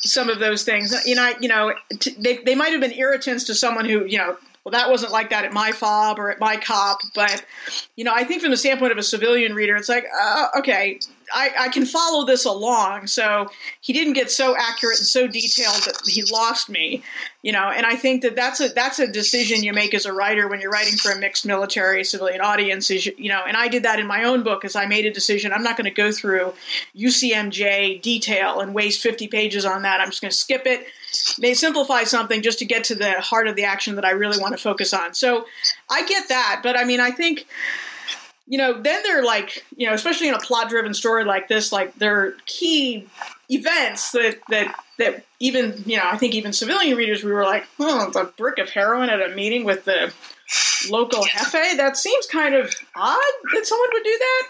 [0.05, 0.95] some of those things.
[1.07, 4.19] You know, you know, t- they they might have been irritants to someone who you
[4.19, 4.37] know.
[4.63, 7.43] Well, that wasn't like that at my fob or at my cop, but
[7.97, 11.01] you know, I think from the standpoint of a civilian reader, it's like, uh, okay,
[11.33, 13.07] I, I, can follow this along.
[13.07, 13.49] So
[13.81, 17.03] he didn't get so accurate and so detailed that he lost me,
[17.43, 17.71] you know.
[17.71, 20.61] And I think that that's a that's a decision you make as a writer when
[20.61, 22.91] you're writing for a mixed military civilian audience.
[22.91, 25.13] Is you know, and I did that in my own book as I made a
[25.13, 25.53] decision.
[25.53, 26.53] I'm not going to go through
[26.97, 30.01] UCMJ detail and waste 50 pages on that.
[30.01, 30.87] I'm just going to skip it.
[31.39, 34.39] May simplify something just to get to the heart of the action that I really
[34.41, 35.15] want to focus on.
[35.15, 35.47] So
[35.91, 37.47] I get that, but I mean, I think
[38.51, 41.71] you know, then they're like, you know, especially in a plot driven story like this,
[41.71, 43.07] like there are key
[43.49, 47.65] events that that that even you know, I think even civilian readers we were like,
[47.79, 50.13] oh, the brick of heroin at a meeting with the
[50.91, 51.77] local jefe.
[51.77, 54.49] That seems kind of odd that someone would do that.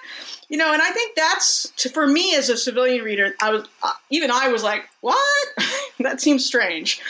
[0.48, 3.34] You know, and I think that's to, for me as a civilian reader.
[3.38, 5.18] I was uh, even I was like, what?
[6.00, 7.02] that seems strange.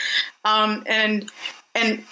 [0.45, 1.31] Um, and
[1.77, 2.03] and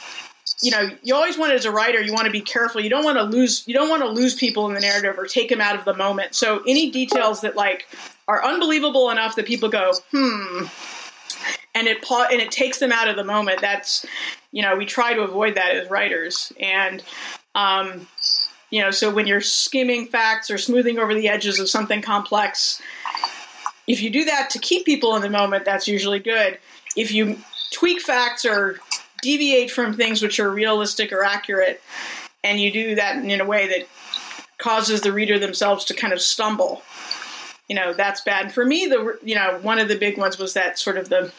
[0.61, 2.81] you know, you always want as a writer, you want to be careful.
[2.81, 5.27] You don't want to lose, you don't want to lose people in the narrative or
[5.27, 6.35] take them out of the moment.
[6.35, 7.87] So any details that like
[8.27, 10.65] are unbelievable enough that people go, hmm,
[11.75, 13.61] and it and it takes them out of the moment.
[13.61, 14.05] That's,
[14.51, 16.53] you know, we try to avoid that as writers.
[16.61, 17.05] And,
[17.55, 18.09] um,
[18.71, 22.83] you know, so when you're skimming facts or smoothing over the edges of something complex,
[23.87, 26.59] if you do that to keep people in the moment, that's usually good.
[26.97, 27.39] If you
[27.71, 28.81] tweak facts or
[29.23, 31.81] deviate from things which are realistic or accurate,
[32.45, 33.89] and you do that in a way that
[34.59, 36.83] causes the reader themselves to kind of stumble.
[37.69, 38.47] You know, that's bad.
[38.47, 41.09] And for me, the you know one of the big ones was that sort of
[41.09, 41.33] the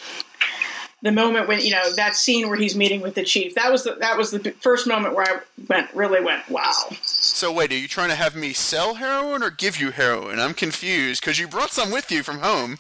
[1.02, 3.56] the moment when you know that scene where he's meeting with the chief.
[3.56, 6.72] That was the, that was the first moment where I went really went wow.
[7.02, 10.40] So wait, are you trying to have me sell heroin or give you heroin?
[10.40, 12.78] I'm confused because you brought some with you from home.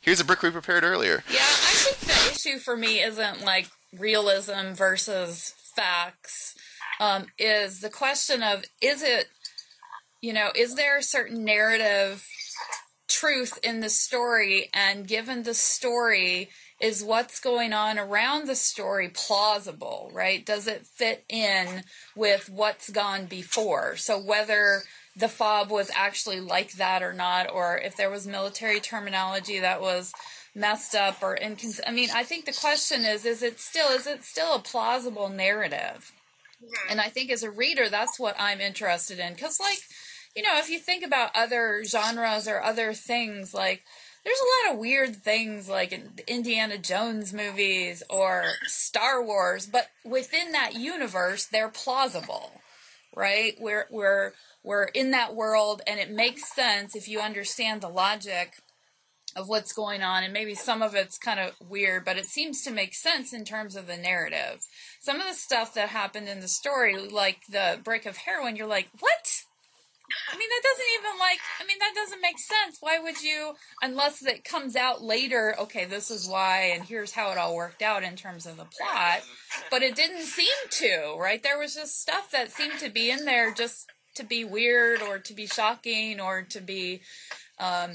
[0.00, 1.24] here's a brick we prepared earlier.
[1.30, 3.68] Yeah, I think the issue for me isn't like
[3.98, 6.54] realism versus facts.
[7.00, 9.26] Um, is the question of is it,
[10.20, 12.26] you know, is there a certain narrative
[13.08, 16.48] truth in the story, and given the story,
[16.80, 20.44] is what's going on around the story plausible, right?
[20.44, 21.84] Does it fit in
[22.16, 23.96] with what's gone before?
[23.96, 24.82] So whether
[25.14, 29.80] the fob was actually like that or not, or if there was military terminology that
[29.80, 30.12] was
[30.54, 34.06] messed up or incons- I mean, I think the question is: is it still is
[34.06, 36.12] it still a plausible narrative?
[36.88, 39.78] And I think as a reader, that's what I'm interested in because, like,
[40.36, 43.82] you know, if you think about other genres or other things, like
[44.24, 49.88] there's a lot of weird things like in Indiana Jones movies or Star Wars, but
[50.04, 52.52] within that universe, they're plausible,
[53.14, 53.54] right?
[53.58, 54.32] We're we're
[54.62, 58.54] we're in that world, and it makes sense if you understand the logic
[59.36, 62.62] of what's going on and maybe some of it's kind of weird but it seems
[62.62, 64.60] to make sense in terms of the narrative
[65.00, 68.66] some of the stuff that happened in the story like the break of heroin you're
[68.66, 69.42] like what
[70.32, 72.78] I mean, that doesn't even like, I mean, that doesn't make sense.
[72.80, 77.30] Why would you, unless it comes out later, okay, this is why, and here's how
[77.30, 79.22] it all worked out in terms of the plot.
[79.70, 81.42] But it didn't seem to, right?
[81.42, 85.18] There was just stuff that seemed to be in there just to be weird or
[85.18, 87.00] to be shocking or to be
[87.58, 87.92] um,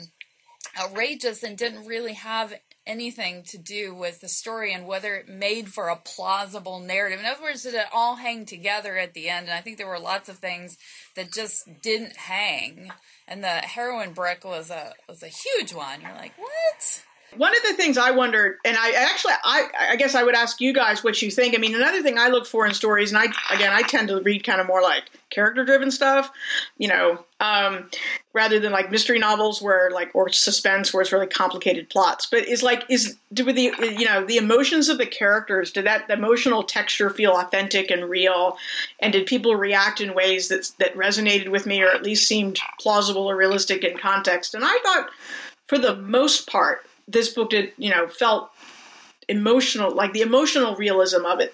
[0.79, 2.53] outrageous and didn't really have
[2.85, 7.19] anything to do with the story and whether it made for a plausible narrative.
[7.19, 9.47] In other words, did it all hang together at the end?
[9.47, 10.77] And I think there were lots of things
[11.15, 12.91] that just didn't hang.
[13.27, 16.01] And the heroin brick was a was a huge one.
[16.01, 17.03] You're like, what?
[17.35, 20.61] One of the things I wondered, and I actually, I, I guess I would ask
[20.61, 21.53] you guys what you think.
[21.53, 24.21] I mean, another thing I look for in stories, and I, again, I tend to
[24.21, 26.31] read kind of more like character driven stuff,
[26.77, 27.89] you know, um,
[28.31, 32.25] rather than like mystery novels where like, or suspense where it's really complicated plots.
[32.25, 36.09] But is like, is, do the, you know, the emotions of the characters, did that
[36.09, 38.57] emotional texture feel authentic and real?
[39.01, 42.57] And did people react in ways that, that resonated with me or at least seemed
[42.79, 44.55] plausible or realistic in context?
[44.55, 45.09] And I thought,
[45.67, 48.51] for the most part, this book did, you know, felt
[49.29, 51.53] emotional, like the emotional realism of it,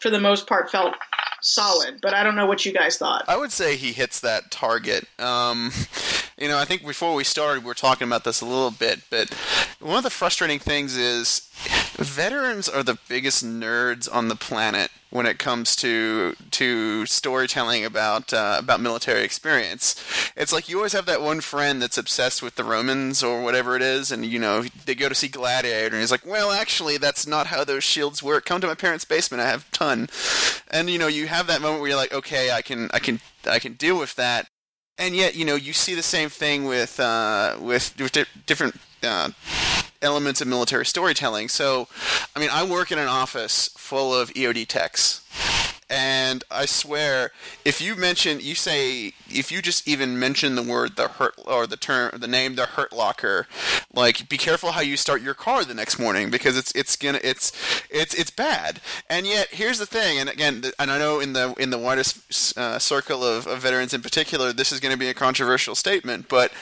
[0.00, 0.94] for the most part, felt
[1.40, 2.00] solid.
[2.00, 3.24] But I don't know what you guys thought.
[3.28, 5.06] I would say he hits that target.
[5.18, 5.72] Um,
[6.38, 9.00] you know, I think before we started, we were talking about this a little bit,
[9.10, 9.32] but
[9.80, 11.50] one of the frustrating things is
[11.96, 18.32] veterans are the biggest nerds on the planet when it comes to to storytelling about
[18.32, 19.94] uh, about military experience.
[20.36, 23.76] It's like you always have that one friend that's obsessed with the Romans or whatever
[23.76, 26.96] it is, and you know they go to see Gladiator, and he's like, "Well, actually,
[26.96, 28.46] that's not how those shields work.
[28.46, 29.42] Come to my parents' basement.
[29.42, 30.08] I have a ton."
[30.70, 33.20] And you know you have that moment where you're like, "Okay, I can I can
[33.46, 34.48] I can deal with that."
[34.98, 38.76] And yet, you know, you see the same thing with uh, with, with di- different
[39.02, 39.30] uh,
[40.02, 41.48] elements of military storytelling.
[41.48, 41.88] So,
[42.34, 45.22] I mean, I work in an office full of EOD techs.
[45.92, 47.32] And I swear,
[47.66, 51.66] if you mention, you say, if you just even mention the word the hurt or
[51.66, 53.46] the term, the name the hurt locker,
[53.92, 57.20] like be careful how you start your car the next morning because it's it's gonna
[57.22, 57.52] it's
[57.90, 58.80] it's it's bad.
[59.10, 62.56] And yet, here's the thing, and again, and I know in the in the widest
[62.56, 66.26] uh, circle of, of veterans in particular, this is going to be a controversial statement,
[66.26, 66.52] but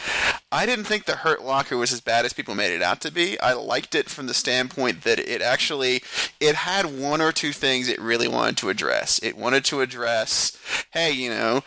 [0.52, 3.12] I didn't think the hurt locker was as bad as people made it out to
[3.12, 3.38] be.
[3.38, 6.02] I liked it from the standpoint that it actually
[6.40, 9.20] it had one or two things it really wanted to address.
[9.22, 10.58] It wanted to address,
[10.90, 11.62] hey, you know,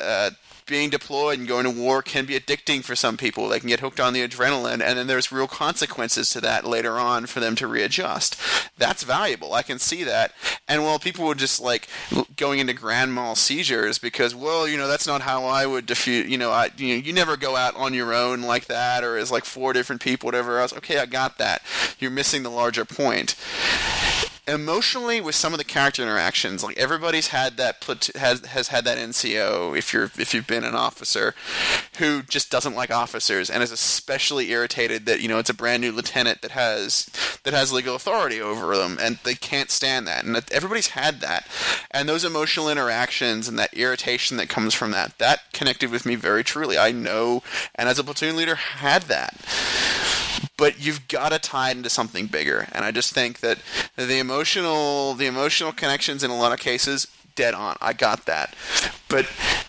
[0.00, 0.30] uh,
[0.70, 3.48] being deployed and going to war can be addicting for some people.
[3.48, 6.98] They can get hooked on the adrenaline, and then there's real consequences to that later
[6.98, 8.40] on for them to readjust.
[8.78, 9.52] That's valuable.
[9.52, 10.32] I can see that.
[10.68, 11.88] And while people were just like
[12.36, 16.26] going into grand mal seizures because, well, you know, that's not how I would defeat.
[16.26, 19.18] You know, I you know, you never go out on your own like that, or
[19.18, 20.72] as like four different people, whatever else.
[20.72, 21.62] Okay, I got that.
[21.98, 23.34] You're missing the larger point
[24.50, 27.84] emotionally with some of the character interactions like everybody's had that
[28.16, 31.34] has has had that NCO if you're if you've been an officer
[31.98, 35.80] who just doesn't like officers and is especially irritated that you know it's a brand
[35.80, 37.06] new lieutenant that has
[37.44, 41.46] that has legal authority over them and they can't stand that and everybody's had that.
[41.90, 46.16] And those emotional interactions and that irritation that comes from that that connected with me
[46.16, 46.76] very truly.
[46.76, 47.42] I know
[47.74, 49.34] and as a platoon leader had that
[50.56, 52.68] but you've got to tie it into something bigger.
[52.72, 53.58] And I just think that
[53.96, 57.76] the emotional, the emotional connections in a lot of cases, dead on.
[57.80, 58.54] I got that.
[59.08, 59.26] But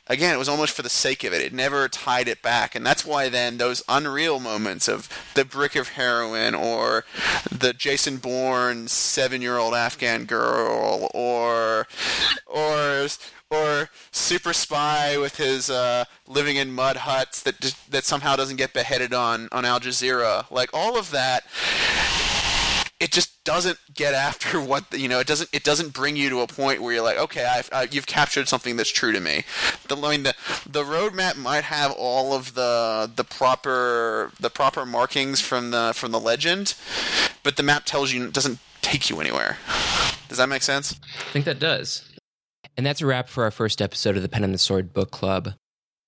[0.07, 1.41] again, it was almost for the sake of it.
[1.41, 2.75] It never tied it back.
[2.75, 7.05] And that's why then those unreal moments of the brick of heroin or
[7.49, 11.87] the Jason Bourne seven year old Afghan girl or
[12.45, 13.07] or
[13.51, 18.73] or super spy with his uh, living in mud huts that that somehow doesn't get
[18.73, 20.49] beheaded on on Al Jazeera.
[20.49, 21.43] Like all of that,
[22.99, 25.19] it just doesn't get after what the, you know.
[25.19, 27.87] It doesn't it doesn't bring you to a point where you're like, okay, I've, I,
[27.91, 29.43] you've captured something that's true to me.
[29.89, 30.33] The I mean the
[30.65, 36.11] the roadmap might have all of the the proper the proper markings from the from
[36.11, 36.75] the legend,
[37.43, 39.57] but the map tells you doesn't take you anywhere.
[40.29, 40.97] Does that make sense?
[41.19, 42.10] I think that does.
[42.77, 45.11] And that's a wrap for our first episode of the Pen and the Sword Book
[45.11, 45.53] Club.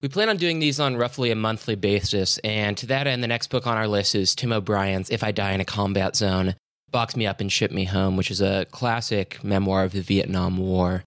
[0.01, 3.27] We plan on doing these on roughly a monthly basis, and to that end, the
[3.27, 6.55] next book on our list is Tim O'Brien's If I Die in a Combat Zone
[6.91, 10.57] Box Me Up and Ship Me Home, which is a classic memoir of the Vietnam
[10.57, 11.03] War.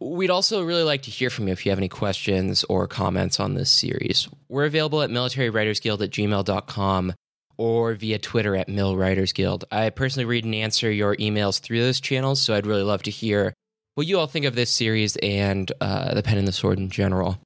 [0.00, 3.40] We'd also really like to hear from you if you have any questions or comments
[3.40, 4.28] on this series.
[4.48, 7.12] We're available at militarywritersguild at gmail.com
[7.56, 9.64] or via Twitter at Mil Writers Guild.
[9.70, 13.10] I personally read and answer your emails through those channels, so I'd really love to
[13.10, 13.52] hear
[13.98, 16.88] what you all think of this series and uh, The Pen and the Sword in
[16.88, 17.36] general.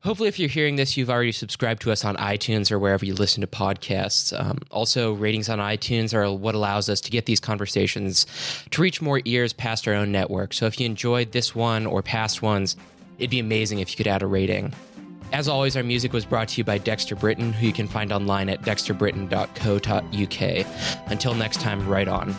[0.00, 3.12] Hopefully, if you're hearing this, you've already subscribed to us on iTunes or wherever you
[3.12, 4.32] listen to podcasts.
[4.32, 8.24] Um, also, ratings on iTunes are what allows us to get these conversations
[8.70, 10.54] to reach more ears past our own network.
[10.54, 12.76] So, if you enjoyed this one or past ones,
[13.18, 14.72] it'd be amazing if you could add a rating.
[15.34, 18.10] As always, our music was brought to you by Dexter Britain, who you can find
[18.10, 21.10] online at dexterbritain.co.uk.
[21.10, 22.34] Until next time, write on.